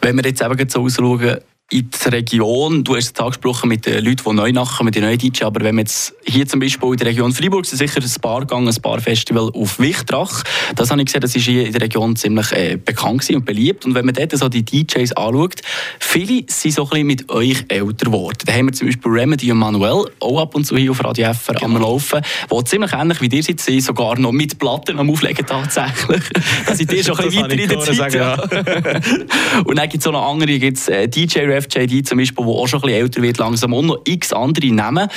Wenn 0.00 0.16
wir 0.16 0.24
jetzt 0.24 0.42
eben 0.42 0.68
so 0.68 0.82
ausschauen, 0.82 1.38
in 1.70 1.90
die 1.90 2.08
Region. 2.08 2.82
Du 2.82 2.96
hast 2.96 3.12
es 3.14 3.20
angesprochen 3.20 3.68
mit 3.68 3.84
den 3.84 4.02
Leuten, 4.02 4.22
die 4.24 4.32
neu 4.32 4.52
nachkommen, 4.52 4.86
mit 4.86 4.94
den 4.94 5.02
neuen 5.02 5.18
DJ. 5.18 5.44
Aber 5.44 5.60
wenn 5.60 5.74
man 5.74 5.84
jetzt 5.84 6.14
hier 6.24 6.46
zum 6.48 6.60
Beispiel 6.60 6.92
in 6.92 6.96
der 6.96 7.08
Region 7.08 7.32
Freiburg 7.32 7.66
sind 7.66 7.76
sicher 7.76 8.00
ein 8.00 8.20
Bar 8.22 8.40
gegangen, 8.40 8.68
ein 8.68 8.80
Barfestival 8.80 9.50
auf 9.52 9.78
Wichtrach. 9.78 10.44
Das 10.76 10.90
habe 10.90 11.02
ich 11.02 11.06
gesehen, 11.06 11.20
das 11.20 11.36
ist 11.36 11.44
hier 11.44 11.66
in 11.66 11.72
der 11.72 11.82
Region 11.82 12.16
ziemlich 12.16 12.52
äh, 12.52 12.78
bekannt 12.82 13.28
und 13.28 13.44
beliebt. 13.44 13.84
Und 13.84 13.94
wenn 13.94 14.06
man 14.06 14.14
dort 14.14 14.32
so 14.32 14.48
die 14.48 14.64
DJs 14.64 15.12
anschaut, 15.12 15.60
viele 16.00 16.44
sind 16.46 16.72
so 16.72 16.84
ein 16.84 16.88
bisschen 16.88 17.06
mit 17.06 17.30
euch 17.30 17.64
älter 17.68 18.06
geworden. 18.06 18.38
Da 18.46 18.52
haben 18.54 18.66
wir 18.66 18.72
zum 18.72 18.86
Beispiel 18.86 19.12
Remedy 19.12 19.52
und 19.52 19.58
Manuel, 19.58 20.10
auch 20.20 20.40
ab 20.40 20.54
und 20.54 20.64
zu 20.64 20.74
hier 20.76 20.92
auf 20.92 21.04
Radio 21.04 21.34
FR 21.34 21.62
am 21.62 21.76
Laufen, 21.76 22.22
die 22.50 22.64
ziemlich 22.64 22.92
ähnlich 22.94 23.20
wie 23.20 23.28
dir 23.28 23.42
sind, 23.42 23.60
sind 23.60 23.82
sogar 23.82 24.18
noch 24.18 24.32
mit 24.32 24.58
Platten 24.58 24.98
am 24.98 25.10
Auflegen 25.10 25.44
tatsächlich. 25.44 26.22
Da 26.66 26.74
seid 26.74 26.92
ihr 26.92 27.04
schon 27.04 27.18
ein 27.18 27.24
bisschen 27.26 27.42
weiter 27.42 27.58
in 27.58 27.68
der 27.68 27.80
Zeit. 27.80 28.12
gehört, 28.12 28.52
ja. 28.52 29.60
und 29.64 29.76
dann 29.76 29.88
gibt 29.88 30.02
es 30.02 30.06
auch 30.06 30.12
noch 30.12 30.30
andere, 30.30 30.58
gibt's, 30.58 30.88
äh, 30.88 31.08
DJ 31.08 31.40
Ref 31.40 31.57
JD 31.66 32.06
zum 32.06 32.18
Beispiel, 32.18 32.44
der 32.44 32.54
auch 32.54 32.66
schon 32.66 32.80
ein 32.80 32.86
bisschen 32.86 33.00
älter 33.00 33.22
wird 33.22 33.38
langsam 33.38 33.72
und 33.72 33.86
noch 33.86 34.00
x 34.04 34.32
andere 34.32 34.72
Namen. 34.72 35.08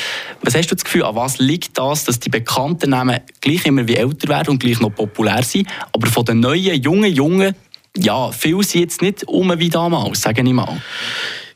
Was 0.41 0.55
hast 0.55 0.71
du 0.71 0.75
das 0.75 0.83
Gefühl, 0.83 1.03
an 1.03 1.15
was 1.15 1.39
liegt 1.39 1.77
das, 1.77 2.05
dass 2.05 2.19
die 2.19 2.29
bekannten 2.29 2.89
Namen 2.89 3.19
gleich 3.41 3.65
immer 3.65 3.88
wie 3.88 3.95
älter 3.95 4.27
werden 4.27 4.51
und 4.51 4.60
gleich 4.60 4.79
noch 4.79 4.89
populär 4.89 5.43
sind, 5.43 5.67
aber 5.93 6.07
von 6.07 6.25
den 6.25 6.39
neuen, 6.39 6.81
jungen, 6.81 7.13
jungen, 7.13 7.55
ja, 7.98 8.31
viele 8.31 8.63
sind 8.63 8.81
jetzt 8.81 9.01
nicht 9.01 9.27
um 9.27 9.57
wie 9.60 9.69
damals, 9.69 10.21
sage 10.21 10.41
ich 10.41 10.53
mal. 10.53 10.81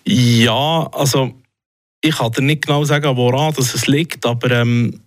Ja, 0.06 0.89
also 0.92 1.32
ich 2.01 2.15
kann 2.15 2.32
dir 2.32 2.42
nicht 2.42 2.65
genau 2.65 2.84
sagen, 2.84 3.15
woran 3.15 3.54
das 3.54 3.74
es 3.74 3.88
liegt, 3.88 4.25
aber 4.25 4.51
ähm, 4.51 5.01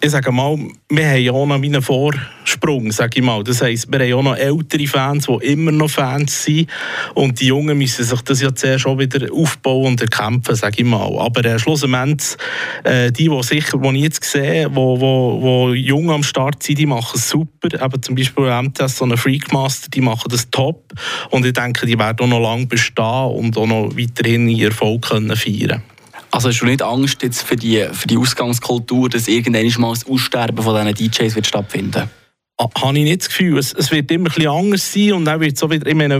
ich 0.00 0.10
sage 0.10 0.30
mal, 0.30 0.56
wir 0.88 1.08
haben 1.08 1.22
ja 1.22 1.32
auch 1.32 1.46
noch 1.46 1.56
einen 1.56 1.82
Vorsprung, 1.82 2.92
sage 2.92 3.18
ich 3.18 3.24
mal. 3.24 3.42
Das 3.42 3.62
heisst, 3.62 3.90
wir 3.90 3.98
haben 3.98 4.12
auch 4.14 4.22
noch 4.22 4.36
ältere 4.36 4.86
Fans, 4.86 5.26
die 5.26 5.46
immer 5.46 5.72
noch 5.72 5.90
Fans 5.90 6.44
sind 6.44 6.70
und 7.14 7.40
die 7.40 7.46
Jungen 7.46 7.76
müssen 7.76 8.04
sich 8.04 8.20
das 8.22 8.40
ja 8.40 8.54
zuerst 8.54 8.82
schon 8.82 8.98
wieder 8.98 9.32
aufbauen 9.32 9.86
und 9.86 10.00
erkämpfen, 10.00 10.54
sage 10.54 10.82
ich 10.82 10.84
mal. 10.84 11.18
Aber 11.18 11.44
äh, 11.44 11.58
schlussendlich, 11.58 12.36
äh, 12.84 13.10
die, 13.10 13.28
die 13.28 13.42
sicher, 13.42 13.78
die 13.78 13.96
ich 13.96 14.02
jetzt 14.02 14.24
sehe, 14.24 14.68
wo, 14.72 15.00
wo, 15.00 15.42
wo 15.42 15.74
jung 15.74 16.10
am 16.10 16.22
Start 16.22 16.62
sind, 16.62 16.78
die 16.78 16.86
machen 16.86 17.16
es 17.16 17.28
super. 17.28 17.82
Eben 17.82 18.02
zum 18.02 18.14
Beispiel 18.14 18.62
MTS, 18.62 18.98
so 18.98 19.04
eine 19.04 19.16
Freakmaster, 19.16 19.90
die 19.90 20.00
machen 20.00 20.28
das 20.30 20.48
top 20.50 20.92
und 21.30 21.44
ich 21.44 21.54
denke, 21.54 21.86
die 21.86 21.98
werden 21.98 22.20
auch 22.20 22.38
noch 22.38 22.40
lange 22.40 22.66
bestehen 22.66 23.04
und 23.04 23.56
auch 23.56 23.66
noch 23.66 23.90
weiterhin 23.96 24.48
ihren 24.48 24.70
Erfolg 24.70 25.08
können 25.08 25.34
feiern 25.34 25.82
Also 26.30 26.48
hast 26.48 26.60
du 26.60 26.66
nicht 26.66 26.82
Angst 26.82 27.22
jetzt 27.22 27.42
für 27.42 27.56
die, 27.56 27.86
für 27.92 28.06
die 28.06 28.18
Ausgangskultur, 28.18 29.08
dass 29.08 29.28
irgendwann 29.28 29.80
mal 29.80 29.94
das 29.94 30.06
Aussterben 30.06 30.62
von 30.62 30.74
diesen 30.74 31.10
DJs 31.10 31.34
wird 31.34 31.46
stattfinden? 31.46 32.10
Ah, 32.58 32.68
habe 32.80 32.98
ich 32.98 33.04
nicht 33.04 33.20
das 33.22 33.28
Gefühl. 33.28 33.58
Es, 33.58 33.72
es 33.72 33.90
wird 33.90 34.10
immer 34.10 34.28
ein 34.28 34.34
bisschen 34.34 34.50
anders 34.50 34.92
sein 34.92 35.12
und 35.12 35.24
dann 35.24 35.40
wird 35.40 35.54
es 35.54 35.60
so 35.60 35.70
wieder, 35.70 35.86
ich 35.86 35.94
meine, 35.94 36.16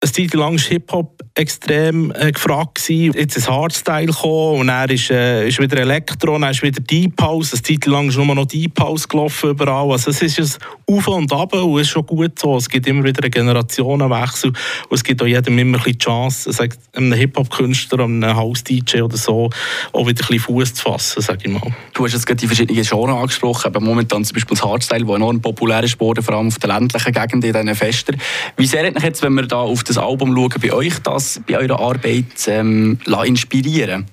eine 0.00 0.12
Zeit 0.12 0.34
lang 0.34 0.54
war 0.54 0.60
Hip-Hop 0.60 1.22
extrem 1.38 2.12
äh, 2.16 2.32
gefragt. 2.32 2.74
Gewesen. 2.74 3.14
Jetzt 3.16 3.36
ist 3.36 3.48
Hardstyle 3.48 4.06
gekommen 4.06 4.60
und 4.60 4.66
dann 4.66 4.90
ist, 4.90 5.10
äh, 5.10 5.46
ist 5.46 5.60
wieder 5.60 5.78
Elektro, 5.78 6.38
dann 6.38 6.50
ist 6.50 6.62
wieder 6.62 6.80
Deep 6.80 7.20
House. 7.22 7.52
Eine 7.52 7.62
Zeit 7.62 7.86
lang 7.86 8.08
ist 8.08 8.16
nur 8.16 8.34
noch 8.34 8.46
Deep 8.46 8.78
House 8.80 9.08
gelaufen 9.08 9.50
überall. 9.50 9.92
Also 9.92 10.10
es 10.10 10.20
ist 10.20 10.38
ein 10.40 10.96
Auf 10.96 11.06
und 11.06 11.32
Ab 11.32 11.54
und 11.54 11.76
es 11.76 11.82
ist 11.82 11.90
schon 11.90 12.04
gut 12.04 12.38
so. 12.38 12.56
Es 12.56 12.68
gibt 12.68 12.86
immer 12.88 13.04
wieder 13.04 13.22
einen 13.22 13.30
Generationenwechsel 13.30 14.50
und 14.50 14.94
es 14.94 15.04
gibt 15.04 15.22
auch 15.22 15.26
jedem 15.26 15.58
immer 15.58 15.78
ein 15.78 15.84
bisschen 15.84 15.98
die 15.98 16.04
Chance, 16.04 16.52
sagt, 16.52 16.78
einem 16.92 17.12
Hip-Hop-Künstler, 17.12 18.04
einem 18.04 18.34
House-DJ 18.34 19.02
oder 19.02 19.16
so, 19.16 19.50
auch 19.92 20.06
wieder 20.06 20.08
ein 20.08 20.14
bisschen 20.14 20.40
Fuß 20.40 20.74
zu 20.74 20.82
fassen, 20.82 21.22
sage 21.22 21.40
ich 21.44 21.52
mal. 21.52 21.72
Du 21.94 22.04
hast 22.04 22.14
jetzt 22.14 22.26
gerade 22.26 22.40
die 22.40 22.48
verschiedenen 22.48 22.82
Genres 22.82 23.16
angesprochen, 23.16 23.66
aber 23.66 23.80
momentan 23.80 24.24
zum 24.24 24.34
Beispiel 24.34 24.56
das 24.56 24.64
Hardstyle, 24.64 25.04
das 25.04 25.14
enorm 25.14 25.40
populär 25.40 25.84
ist 25.84 25.98
geworden, 25.98 26.22
vor 26.22 26.34
allem 26.34 26.48
auf 26.48 26.58
der 26.58 26.74
ländlichen 26.74 27.12
Gegend, 27.12 27.44
in 27.44 27.52
diesen 27.52 27.74
Festen. 27.76 28.16
Wie 28.56 28.66
sehr 28.66 28.84
hat 28.84 29.02
jetzt, 29.02 29.22
wenn 29.22 29.34
wir 29.34 29.46
da 29.46 29.58
auf 29.58 29.84
das 29.84 29.98
Album 29.98 30.34
schauen, 30.34 30.60
bei 30.60 30.72
euch 30.72 30.98
das 30.98 31.27
bei 31.46 31.58
eurer 31.58 31.78
Arbeit 31.78 32.46
ähm, 32.46 32.98
inspirieren 33.24 34.06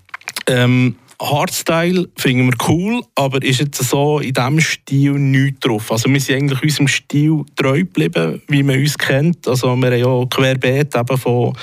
Ähm, 0.48 0.96
Hardstyle 1.22 2.10
finden 2.18 2.48
wir 2.48 2.68
cool, 2.68 3.02
aber 3.16 3.42
ist 3.42 3.62
jetzt 3.62 3.82
so 3.82 4.20
in 4.20 4.34
diesem 4.34 4.60
Stil 4.60 5.14
nichts 5.14 5.62
drauf. 5.62 5.92
Also 5.92 6.10
wir 6.10 6.20
sind 6.20 6.36
eigentlich 6.36 6.62
unserem 6.62 6.88
Stil 6.88 7.44
treu 7.56 7.80
geblieben, 7.80 8.42
wie 8.48 8.64
man 8.64 8.80
uns 8.80 8.98
kennt. 8.98 9.48
Also 9.48 9.76
wir 9.76 9.88
haben 9.88 9.98
ja 9.98 10.26
querbeet 10.26 10.96
eben 10.96 11.18
von, 11.18 11.54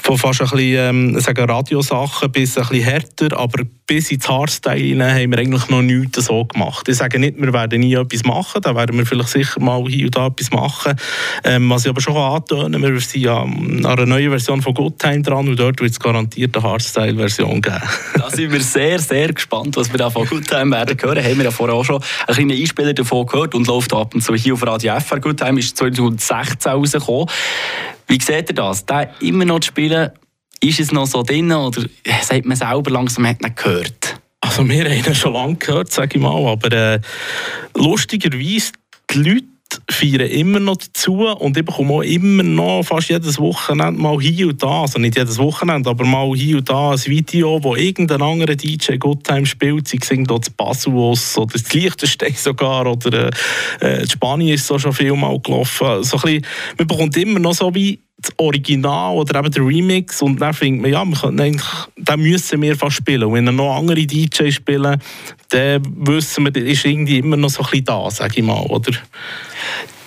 von 0.00 0.18
fast 0.18 0.40
ein 0.40 0.48
bisschen 0.48 1.14
ähm, 1.14 1.44
Radiosachen 1.48 2.32
bis 2.32 2.56
ein 2.56 2.68
bisschen 2.68 2.84
härter, 2.84 3.38
aber 3.38 3.64
bis 3.90 4.12
ins 4.12 4.28
Hardstyle 4.28 4.76
hinein 4.76 5.20
haben 5.20 5.32
wir 5.32 5.38
eigentlich 5.40 5.68
noch 5.68 5.82
nichts 5.82 6.24
so 6.24 6.44
gemacht. 6.44 6.88
Ich 6.88 6.98
sage 6.98 7.18
nicht, 7.18 7.42
wir 7.42 7.52
werden 7.52 7.80
nie 7.80 7.94
etwas 7.94 8.22
machen, 8.22 8.62
da 8.62 8.76
werden 8.76 8.96
wir 8.96 9.04
vielleicht 9.04 9.30
sicher 9.30 9.58
mal 9.58 9.82
hier 9.88 10.04
und 10.04 10.16
da 10.16 10.28
etwas 10.28 10.52
machen. 10.52 10.94
Ähm, 11.42 11.68
was 11.68 11.84
ich 11.84 11.90
aber 11.90 12.00
schon 12.00 12.16
antönen 12.16 12.80
wir 12.80 13.00
sind 13.00 13.22
ja 13.22 13.42
an 13.42 13.84
einer 13.84 14.06
neuen 14.06 14.30
Version 14.30 14.62
von 14.62 14.74
Good 14.74 15.00
Time 15.00 15.22
dran 15.22 15.48
und 15.48 15.58
dort 15.58 15.80
wird 15.80 15.90
es 15.90 15.98
garantiert 15.98 16.56
eine 16.56 16.64
Hardstyle-Version 16.64 17.60
geben. 17.60 17.82
Da 18.14 18.30
sind 18.30 18.52
wir 18.52 18.60
sehr, 18.60 19.00
sehr 19.00 19.32
gespannt, 19.32 19.76
was 19.76 19.90
wir 19.90 19.98
da 19.98 20.08
von 20.08 20.24
Good 20.24 20.46
Time 20.46 20.70
werden 20.70 20.96
hören. 21.02 21.24
Haben 21.24 21.38
wir 21.38 21.46
ja 21.46 21.50
vorher 21.50 21.74
auch 21.74 21.84
schon 21.84 22.00
einen 22.28 22.36
kleinen 22.36 22.60
Einspieler 22.60 22.94
davon 22.94 23.26
gehört 23.26 23.56
und 23.56 23.66
läuft 23.66 23.92
ab 23.92 24.14
und 24.14 24.20
zu 24.20 24.36
hier 24.36 24.54
auf 24.54 24.64
Radio 24.64 25.00
FR. 25.00 25.18
Good 25.18 25.38
Time 25.38 25.58
ist 25.58 25.76
2016 25.76 26.70
rausgekommen. 26.70 27.26
Wie 28.06 28.20
seht 28.20 28.50
ihr 28.50 28.54
das? 28.54 28.86
Den 28.86 29.08
immer 29.20 29.44
noch 29.46 29.58
zu 29.58 29.68
spielen, 29.68 30.10
ist 30.62 30.80
es 30.80 30.92
noch 30.92 31.06
so 31.06 31.22
drin 31.22 31.52
oder 31.52 31.82
sagt 32.22 32.44
man 32.44 32.56
selber 32.56 32.90
langsam, 32.90 33.26
hat 33.26 33.42
nicht 33.42 33.56
gehört? 33.56 34.20
Also 34.40 34.68
wir 34.68 34.84
haben 34.84 34.92
ihn 34.92 35.14
schon 35.14 35.32
lange 35.32 35.56
gehört, 35.56 35.90
sage 35.90 36.16
ich 36.16 36.22
mal, 36.22 36.46
aber 36.46 36.72
äh, 36.72 37.00
lustigerweise, 37.74 38.72
die 39.10 39.18
Leute 39.18 39.44
feiern 39.88 40.28
immer 40.28 40.60
noch 40.60 40.76
dazu 40.76 41.26
und 41.26 41.56
ich 41.56 41.64
bekomme 41.64 41.94
auch 41.94 42.02
immer 42.02 42.42
noch 42.42 42.82
fast 42.82 43.10
jedes 43.10 43.38
Wochenende 43.38 44.00
mal 44.00 44.18
hier 44.20 44.48
und 44.48 44.62
da, 44.62 44.82
also 44.82 44.98
nicht 44.98 45.16
jedes 45.16 45.38
Wochenende, 45.38 45.90
aber 45.90 46.04
mal 46.04 46.34
hier 46.34 46.58
und 46.58 46.68
da 46.68 46.92
ein 46.92 47.04
Video, 47.04 47.62
wo 47.62 47.76
irgendein 47.76 48.22
anderer 48.22 48.56
DJ 48.56 48.96
Good 48.96 49.24
Time 49.24 49.46
spielt, 49.46 49.88
sie 49.88 50.00
singen 50.02 50.24
dort 50.24 50.56
Basuos 50.56 51.36
oder 51.38 51.52
das 51.52 51.72
Liechtenstein 51.72 52.34
sogar 52.34 52.86
oder 52.86 53.30
äh, 53.80 54.02
in 54.02 54.10
Spanien 54.10 54.54
ist 54.54 54.66
so 54.66 54.78
schon 54.78 54.92
viel 54.92 55.14
mal 55.14 55.38
gelaufen. 55.40 56.02
So 56.02 56.16
ein 56.16 56.22
bisschen, 56.22 56.46
man 56.78 56.86
bekommt 56.86 57.16
immer 57.16 57.38
noch 57.38 57.54
so 57.54 57.74
wie 57.74 58.00
das 58.20 58.32
Original 58.36 59.16
oder 59.16 59.38
eben 59.38 59.50
der 59.50 59.66
Remix 59.66 60.22
und 60.22 60.40
dann 60.40 60.52
findet 60.52 60.82
man, 60.82 60.90
ja, 60.90 61.04
wir 61.04 61.16
können 61.16 61.40
eigentlich, 61.40 61.70
den 61.96 62.20
müssen 62.20 62.62
wir 62.62 62.76
fast 62.76 62.96
spielen. 62.96 63.24
Und 63.24 63.34
wenn 63.34 63.46
dann 63.46 63.56
noch 63.56 63.76
andere 63.76 64.06
DJs 64.06 64.54
spielen, 64.54 65.00
dann 65.48 65.82
wissen 65.96 66.44
wir, 66.44 66.50
der 66.50 66.66
ist 66.66 66.84
irgendwie 66.84 67.18
immer 67.18 67.36
noch 67.36 67.50
so 67.50 67.62
ein 67.62 67.70
bisschen 67.70 67.84
da, 67.86 68.10
sage 68.10 68.40
ich 68.40 68.44
mal, 68.44 68.60
oder? 68.66 68.92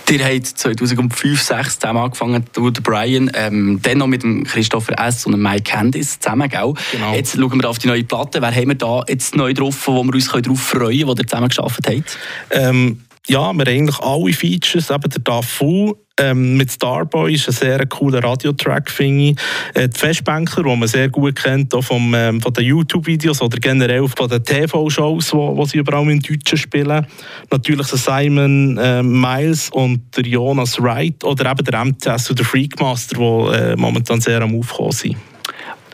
Ihr 0.09 0.23
habt 0.23 0.45
2005, 0.45 1.41
2006 1.41 1.79
zusammen 1.79 2.03
angefangen, 2.03 2.45
du, 2.53 2.69
der 2.69 2.81
Brian, 2.81 3.31
ähm, 3.33 3.79
dann 3.81 3.97
noch 3.97 4.07
mit 4.07 4.21
dem 4.21 4.43
Christopher 4.43 4.99
S. 4.99 5.25
und 5.25 5.31
dem 5.31 5.41
Mike 5.41 5.63
Candice 5.63 6.19
zusammen, 6.19 6.49
gell? 6.49 6.73
Genau. 6.91 7.15
Jetzt 7.15 7.35
schauen 7.35 7.59
wir 7.59 7.69
auf 7.69 7.79
die 7.79 7.87
neue 7.87 8.03
Platte. 8.03 8.41
Wer 8.41 8.53
haben 8.53 8.67
wir 8.67 8.75
da 8.75 9.03
jetzt 9.07 9.35
neu 9.35 9.53
drauf, 9.53 9.87
wo 9.87 10.03
wir 10.03 10.13
uns 10.13 10.27
darauf 10.27 10.59
freuen 10.59 10.99
können, 10.99 11.07
wo 11.07 11.13
ihr 11.13 11.25
zusammen 11.25 11.47
geschafft 11.47 11.87
habt? 11.87 12.17
Ähm, 12.51 13.01
ja, 13.27 13.39
wir 13.39 13.47
haben 13.47 13.61
eigentlich 13.61 13.99
alle 13.99 14.33
Features, 14.33 14.91
eben 14.91 15.09
der 15.09 15.21
Dafu 15.21 15.95
ähm, 16.19 16.57
mit 16.57 16.71
Starboy 16.71 17.33
ist 17.33 17.47
ein 17.47 17.53
sehr 17.53 17.85
cooler 17.87 18.23
Radiotrack, 18.23 18.89
finde 18.89 19.23
ich. 19.23 19.37
Äh, 19.73 19.89
die 19.89 19.99
Festbänkler, 19.99 20.63
die 20.63 20.75
man 20.75 20.87
sehr 20.87 21.09
gut 21.09 21.35
kennt, 21.35 21.73
auch 21.73 21.83
vom, 21.83 22.13
ähm, 22.13 22.41
von 22.41 22.53
den 22.53 22.65
YouTube-Videos 22.65 23.41
oder 23.41 23.57
generell 23.57 24.07
von 24.07 24.29
den 24.29 24.43
TV-Shows, 24.43 25.33
wo 25.33 25.65
sie 25.65 25.79
überall 25.79 26.09
in 26.09 26.19
Deutschen 26.19 26.57
spielen. 26.57 27.05
Natürlich 27.49 27.87
der 27.87 27.97
Simon 27.97 28.77
äh, 28.77 29.01
Miles 29.01 29.69
und 29.71 30.01
der 30.15 30.25
Jonas 30.25 30.79
Wright 30.81 31.23
oder 31.23 31.49
eben 31.49 31.65
der 31.65 31.85
MTS 31.85 32.29
und 32.29 32.39
der 32.39 32.45
Freakmaster, 32.45 33.17
die 33.17 33.55
äh, 33.55 33.75
momentan 33.75 34.21
sehr 34.21 34.41
am 34.41 34.57
Aufkommen 34.59 34.91
sind. 34.91 35.17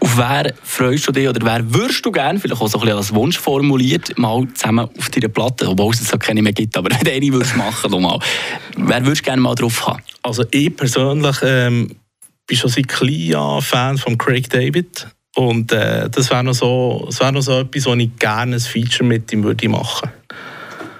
Auf 0.01 0.17
wer 0.17 0.53
freust 0.63 1.07
du 1.07 1.11
dich 1.11 1.27
oder 1.27 1.45
wer 1.45 1.73
würdest 1.73 2.05
du 2.05 2.11
gerne, 2.11 2.39
vielleicht 2.39 2.61
auch 2.61 2.67
so 2.67 2.77
ein 2.77 2.81
bisschen 2.81 2.97
als 2.97 3.13
Wunsch 3.13 3.37
formuliert, 3.37 4.17
mal 4.17 4.47
zusammen 4.53 4.89
auf 4.97 5.09
deiner 5.09 5.27
Platte, 5.27 5.67
obwohl 5.67 5.93
es 5.93 5.99
jetzt 5.99 6.13
auch 6.13 6.19
keine 6.19 6.41
mehr 6.41 6.53
gibt, 6.53 6.77
aber 6.77 6.89
wenn 6.91 7.03
du 7.03 7.11
eine 7.11 7.33
würdest 7.33 7.55
machen, 7.55 8.01
mal. 8.01 8.19
wer 8.77 9.05
würdest 9.05 9.21
du 9.21 9.25
gerne 9.25 9.41
mal 9.41 9.55
drauf 9.55 9.87
haben? 9.87 10.01
Also 10.23 10.45
ich 10.51 10.75
persönlich 10.75 11.37
ähm, 11.43 11.95
bin 12.47 12.57
schon 12.57 12.69
seit 12.69 12.87
klein 12.87 13.35
an 13.35 13.61
Fan 13.61 13.97
von 13.97 14.17
Craig 14.17 14.49
David 14.49 15.07
und 15.35 15.71
äh, 15.71 16.09
das 16.09 16.29
wäre 16.29 16.43
noch, 16.43 16.53
so, 16.53 17.03
das 17.07 17.19
wär 17.19 17.31
noch 17.31 17.41
so 17.41 17.59
etwas, 17.59 17.85
wo 17.85 17.93
ich 17.93 18.09
gerne 18.17 18.55
ein 18.55 18.59
Feature 18.59 19.03
mit 19.03 19.31
ihm 19.33 19.43
würde 19.43 19.67
machen 19.69 20.09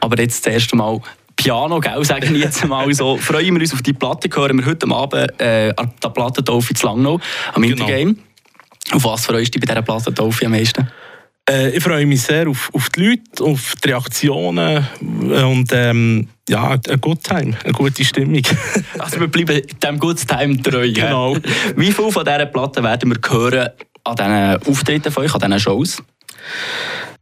Aber 0.02 0.20
jetzt 0.20 0.46
das 0.46 0.54
erste 0.54 0.76
Mal 0.76 1.00
Piano, 1.36 1.80
gell, 1.80 2.04
sagen 2.04 2.34
wir 2.34 2.42
jetzt 2.42 2.68
mal 2.68 2.94
so. 2.94 3.16
Freuen 3.22 3.56
wir 3.56 3.62
uns 3.62 3.74
auf 3.74 3.82
die 3.82 3.94
Platte, 3.94 4.30
hören 4.36 4.58
wir 4.58 4.66
heute 4.66 4.92
Abend 4.92 5.40
äh, 5.40 5.74
an 5.78 5.94
der 6.04 6.10
Platte 6.10 6.44
zu 6.44 6.86
Langnau 6.86 7.18
am 7.54 7.62
Genau. 7.62 7.86
Intergame. 7.86 8.16
Auf 8.92 9.04
was 9.04 9.26
freust 9.26 9.54
du 9.54 9.60
dich 9.60 9.68
bei 9.68 9.74
dieser 9.74 9.82
Platte 9.82 10.14
Taufe 10.14 10.46
am 10.46 10.52
meisten? 10.52 10.88
äh, 11.50 11.70
Ich 11.76 11.84
freue 11.84 12.06
mich 12.06 12.22
sehr 12.22 12.48
auf, 12.48 12.70
auf 12.74 12.90
die 12.90 13.02
Leute, 13.08 13.44
auf 13.44 13.76
die 13.84 13.90
Reaktionen 13.90 14.88
und 15.02 15.70
ähm, 15.72 16.28
ja, 16.48 16.72
ein 16.72 17.02
Good 17.02 17.24
Time, 17.24 17.56
eine 17.64 17.74
gute 17.74 18.04
Stimmung. 18.04 18.42
Also 18.98 19.20
wir 19.20 19.28
bleiben 19.28 19.62
dem 19.84 20.00
Good 20.00 20.28
Time 20.28 20.62
treu. 20.62 20.92
Genau. 20.92 21.36
Wie 21.76 21.92
viel 21.92 22.12
von 22.12 22.26
dieser 22.26 22.46
Platte 22.48 22.84
werden 22.84 23.12
wir 23.12 23.20
hören 23.30 23.70
an 24.04 24.16
diesen 24.16 24.74
Auftritten 24.74 25.12
von 25.12 25.24
euch, 25.24 25.34
an 25.34 25.40
diesen 25.42 25.60
Shows? 25.60 26.02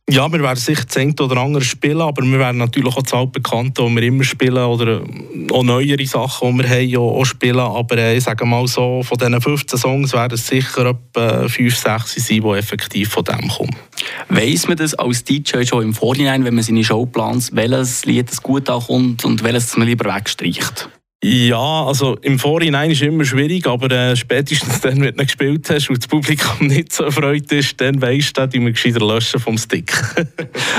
Ja, 0.09 0.31
wir 0.31 0.39
werden 0.41 0.57
sicher 0.57 0.85
das 0.85 1.19
oder 1.19 1.41
andere 1.41 1.61
spielen, 1.61 1.99
aber 1.99 2.23
wir 2.23 2.39
werden 2.39 2.59
natürlich 2.59 2.95
auch 2.95 3.01
das 3.01 3.11
altbekannte, 3.11 3.83
die 3.83 3.93
wir 3.93 4.03
immer 4.03 4.23
spielen, 4.23 4.63
oder 4.63 5.01
äh, 5.01 5.51
auch 5.51 5.63
neuere 5.63 6.05
Sachen, 6.05 6.57
die 6.57 6.63
wir 6.63 6.69
haben, 6.69 6.95
auch, 6.95 7.19
auch 7.19 7.25
spielen. 7.25 7.59
Aber 7.59 7.97
äh, 7.97 8.15
ich 8.15 8.23
sage 8.23 8.45
mal 8.45 8.65
so, 8.67 9.03
von 9.03 9.17
diesen 9.17 9.41
15 9.41 9.77
Songs 9.77 10.13
werden 10.13 10.35
es 10.35 10.47
sicher 10.47 10.85
etwa 10.85 11.49
5, 11.49 11.75
6 11.75 12.15
sein, 12.25 12.41
die 12.41 12.49
effektiv 12.51 13.09
von 13.09 13.25
dem 13.25 13.49
kommen. 13.49 13.75
Weiss 14.29 14.65
man 14.69 14.77
das 14.77 14.93
als 14.93 15.25
DJ 15.25 15.65
schon 15.65 15.83
im 15.83 15.93
Vorhinein, 15.93 16.45
wenn 16.45 16.55
man 16.55 16.63
seine 16.63 16.85
Show 16.85 17.05
plant, 17.05 17.49
welches 17.51 18.05
Lied 18.05 18.31
das 18.31 18.41
gut 18.41 18.69
ankommt 18.69 19.25
und 19.25 19.43
welches 19.43 19.75
man 19.75 19.87
lieber 19.87 20.15
wegstreicht? 20.15 20.87
Ja, 21.23 21.85
also 21.85 22.15
im 22.21 22.37
Vorhinein 22.37 22.91
ist 22.91 23.01
es 23.01 23.07
immer 23.07 23.25
schwierig, 23.25 23.65
aber 23.65 23.89
äh, 23.89 24.15
spätestens 24.15 24.81
dann, 24.81 25.01
wenn 25.01 25.15
du 25.15 25.25
gespielt 25.25 25.67
hast 25.67 25.89
und 25.89 25.97
das 25.97 26.07
Publikum 26.07 26.57
nicht 26.67 26.93
so 26.93 27.05
erfreut 27.05 27.51
ist, 27.51 27.81
dann 27.81 27.99
weisst 27.99 28.37
du, 28.37 28.47
die 28.47 28.61
wir 28.61 28.71
gescheiter 28.71 29.05
löschen 29.05 29.39
vom 29.39 29.57
Stick. 29.57 29.91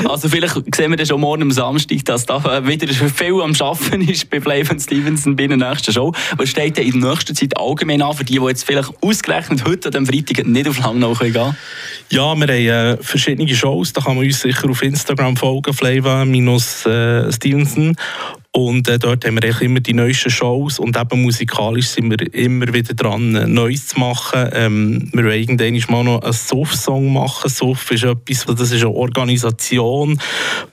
Also 0.05 0.29
vielleicht 0.29 0.55
sehen 0.75 0.91
wir 0.91 0.97
dann 0.97 1.07
schon 1.07 1.21
morgen 1.21 1.43
am 1.43 1.51
Samstag, 1.51 2.05
dass 2.05 2.25
da 2.25 2.59
äh, 2.59 2.67
wieder 2.67 2.87
viel 2.87 3.43
am 3.43 3.55
Schaffen 3.55 4.09
ist 4.09 4.31
bei 4.31 4.41
Flavon 4.41 4.79
Stevenson 4.79 5.35
bei 5.35 5.49
der 5.49 5.57
nächsten 5.57 5.93
Show. 5.93 6.15
Was 6.37 6.51
steht 6.51 6.77
denn 6.77 6.87
in 6.87 7.01
der 7.01 7.11
nächsten 7.11 7.35
Zeit 7.35 7.57
allgemein 7.57 8.01
an, 8.01 8.15
für 8.15 8.25
die, 8.25 8.39
die 8.39 8.47
jetzt 8.47 8.65
vielleicht 8.65 8.91
ausgerechnet 9.03 9.65
heute 9.67 9.89
an 9.89 10.05
diesem 10.05 10.07
Freitag 10.07 10.47
nicht 10.47 10.69
auf 10.69 10.79
Langnau 10.79 11.15
gehen 11.15 11.33
können? 11.33 11.57
Ja, 12.11 12.35
wir 12.37 12.47
haben 12.47 12.49
äh, 12.49 12.97
verschiedene 13.03 13.53
Shows, 13.53 13.93
da 13.93 14.01
kann 14.01 14.17
man 14.17 14.25
uns 14.25 14.41
sicher 14.41 14.71
auf 14.71 14.83
Instagram 14.83 15.37
folgen, 15.37 15.75
Flava-Stevenson. 15.75 17.97
Und 18.59 18.89
äh, 18.89 18.99
dort 18.99 19.25
haben 19.25 19.41
wir 19.41 19.63
immer 19.63 19.79
die 19.79 19.95
neuesten 19.95 20.31
Shows 20.31 20.81
und 20.81 20.97
eben 20.97 21.23
musikalisch 21.23 21.91
sind 21.91 22.11
wir 22.11 22.35
immer 22.35 22.75
wieder 22.75 22.93
dran, 22.93 23.31
Neues 23.55 23.87
zu 23.87 24.01
machen. 24.01 24.51
Ähm, 24.53 25.09
wir 25.13 25.27
wollen 25.27 25.41
irgendwann 25.41 25.79
mal 25.89 26.03
noch 26.03 26.23
einen 26.23 26.33
Suff-Song 26.33 27.13
machen. 27.13 27.49
Suff 27.49 27.89
ist 27.93 28.03
etwas, 28.03 28.47
das 28.47 28.73
ist 28.73 28.83
eine 28.83 28.91
Organisation, 28.91 30.21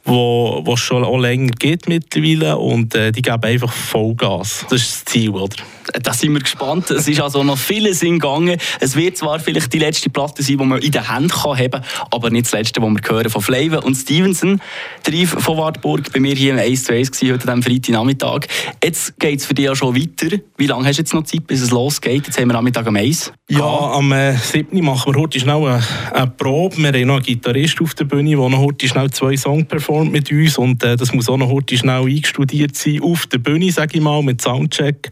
wo, 0.04 0.63
wo 0.65 0.74
es 0.74 0.80
schon 0.80 1.04
auch 1.04 1.19
länger 1.19 1.52
geht 1.60 1.88
mittlerweile 1.88 2.58
und 2.58 2.95
äh, 2.95 3.12
die 3.12 3.21
geben 3.21 3.43
einfach 3.43 3.71
Vollgas. 3.71 4.65
Das 4.67 4.82
ist 4.82 4.91
das 4.91 5.06
Ziel, 5.06 5.30
oder? 5.30 5.56
Da 6.02 6.12
sind 6.13 6.34
wir 6.34 6.39
gespannt. 6.39 6.89
Es 6.89 7.08
ist 7.08 7.21
also 7.21 7.43
noch 7.43 7.60
vieles 7.60 8.02
in 8.02 8.17
Gange. 8.17 8.58
Es 8.80 8.95
wird 8.95 9.17
zwar 9.17 9.39
vielleicht 9.39 9.71
die 9.71 9.78
letzte 9.78 10.10
Platte 10.10 10.41
sein, 10.41 10.58
die 10.58 10.65
man 10.65 10.80
in 10.82 10.91
der 10.91 11.08
Hand 11.08 11.32
kann 11.32 11.56
haben 11.56 11.84
aber 12.10 12.32
nicht 12.32 12.48
das 12.48 12.54
letzte, 12.54 12.82
was 12.82 12.89
wir 12.89 13.02
hören 13.08 13.30
von 13.30 13.41
Flavor 13.41 13.86
und 13.86 13.93
Stevenson. 13.93 14.60
Der 15.06 15.13
Yves 15.13 15.43
von 15.43 15.58
Wartburg 15.58 16.12
bei 16.12 16.19
mir 16.19 16.34
hier 16.34 16.54
im 16.54 16.60
1 16.60 16.86
zu 16.86 16.93
1 16.93 17.12
gewesen, 17.12 17.34
heute 17.34 17.52
am 17.52 17.62
Freitagnachmittag. 17.76 18.48
Jetzt 18.84 19.20
geht 19.20 19.40
es 19.40 19.46
für 19.46 19.54
dich 19.54 19.66
ja 19.66 19.76
schon 19.76 19.96
weiter. 19.96 20.38
Wie 20.58 20.68
lange 20.68 20.88
hast 20.88 20.98
du 20.98 21.02
jetzt 21.02 21.14
noch 21.14 21.24
Zeit, 21.24 21.46
bis 21.48 21.62
es 21.62 21.72
losgeht? 21.72 22.26
Jetzt 22.26 22.40
haben 22.40 22.48
wir 22.48 22.54
Nachmittag 22.54 22.88
am 22.88 22.96
1. 22.96 23.34
Ja, 23.50 23.64
am 23.64 24.12
äh, 24.12 24.36
7. 24.36 24.84
machen 24.84 25.14
wir 25.14 25.22
heute 25.22 25.40
schnell 25.40 25.58
eine, 25.58 25.84
eine 26.14 26.28
Probe. 26.28 26.78
Wir 26.78 26.88
haben 26.88 27.08
noch 27.08 27.16
einen 27.16 27.24
Gitarrist 27.24 27.82
auf 27.82 27.94
der 27.94 28.06
Bühne, 28.06 28.36
der 28.36 28.50
noch 28.50 28.60
heute 28.60 28.88
schnell 28.88 29.12
zwei 29.12 29.36
Songs 29.38 29.68
performt 29.68 30.12
mit 30.12 30.32
uns 30.32 30.58
und 30.58 30.84
äh, 30.84 30.96
das 30.96 31.14
muss 31.14 31.30
auch 31.30 31.38
noch 31.38 31.50
heute 31.50 31.78
schnell 31.78 32.04
eingestudiert 32.06 32.76
sein 32.76 33.02
auf 33.04 33.28
der 33.28 33.38
Bühne, 33.38 33.72
sage 33.72 33.98
ich 33.98 34.04
mal, 34.04 34.24
mit 34.24 34.42
Soundcheck. 34.42 35.12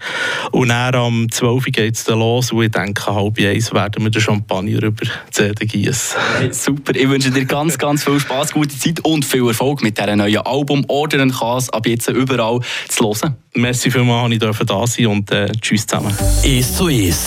Und 0.52 0.70
dann 0.70 0.96
am 0.96 1.32
12. 1.32 1.66
geht 1.66 1.96
es 1.96 2.06
dann 2.06 2.20
los 2.20 2.52
und 2.52 2.64
ich 2.64 2.72
denke, 2.72 3.06
halb 3.06 3.38
eins 3.40 3.74
werden 3.74 4.04
wir 4.04 4.10
den 4.10 4.22
Champagner 4.22 4.84
über 4.84 5.06
die 5.06 5.12
CD 5.32 5.66
gießen. 5.66 6.18
Hey, 6.40 6.54
super, 6.54 6.96
ich 6.96 7.08
wünsche 7.08 7.30
dir 7.30 7.46
ganz, 7.46 7.78
ganz 7.78 8.04
viel 8.04 8.20
Spaß, 8.20 8.54
gute 8.54 8.78
Zeit 8.78 9.00
und 9.04 9.26
viel 9.26 9.48
Erfolg 9.48 9.84
mit 9.84 9.98
diesem 9.98 10.18
neuen 10.18 10.38
Album 10.38 10.86
«Ordern 10.88 11.32
kann's» 11.32 11.70
ab 11.70 11.86
jetzt 11.88 12.10
überall 12.10 12.43
zu 12.88 13.06
hören. 13.06 13.36
Merci 13.56 13.92
vielmals, 13.92 14.40
dass 14.40 14.60
ich 14.60 14.66
da 14.66 14.88
sein 14.88 15.08
und 15.08 15.32
äh, 15.32 15.52
tschüss 15.62 15.86
zusammen. 15.86 16.16
Ist 16.44 16.76
so 16.78 16.88
ist. 16.88 17.22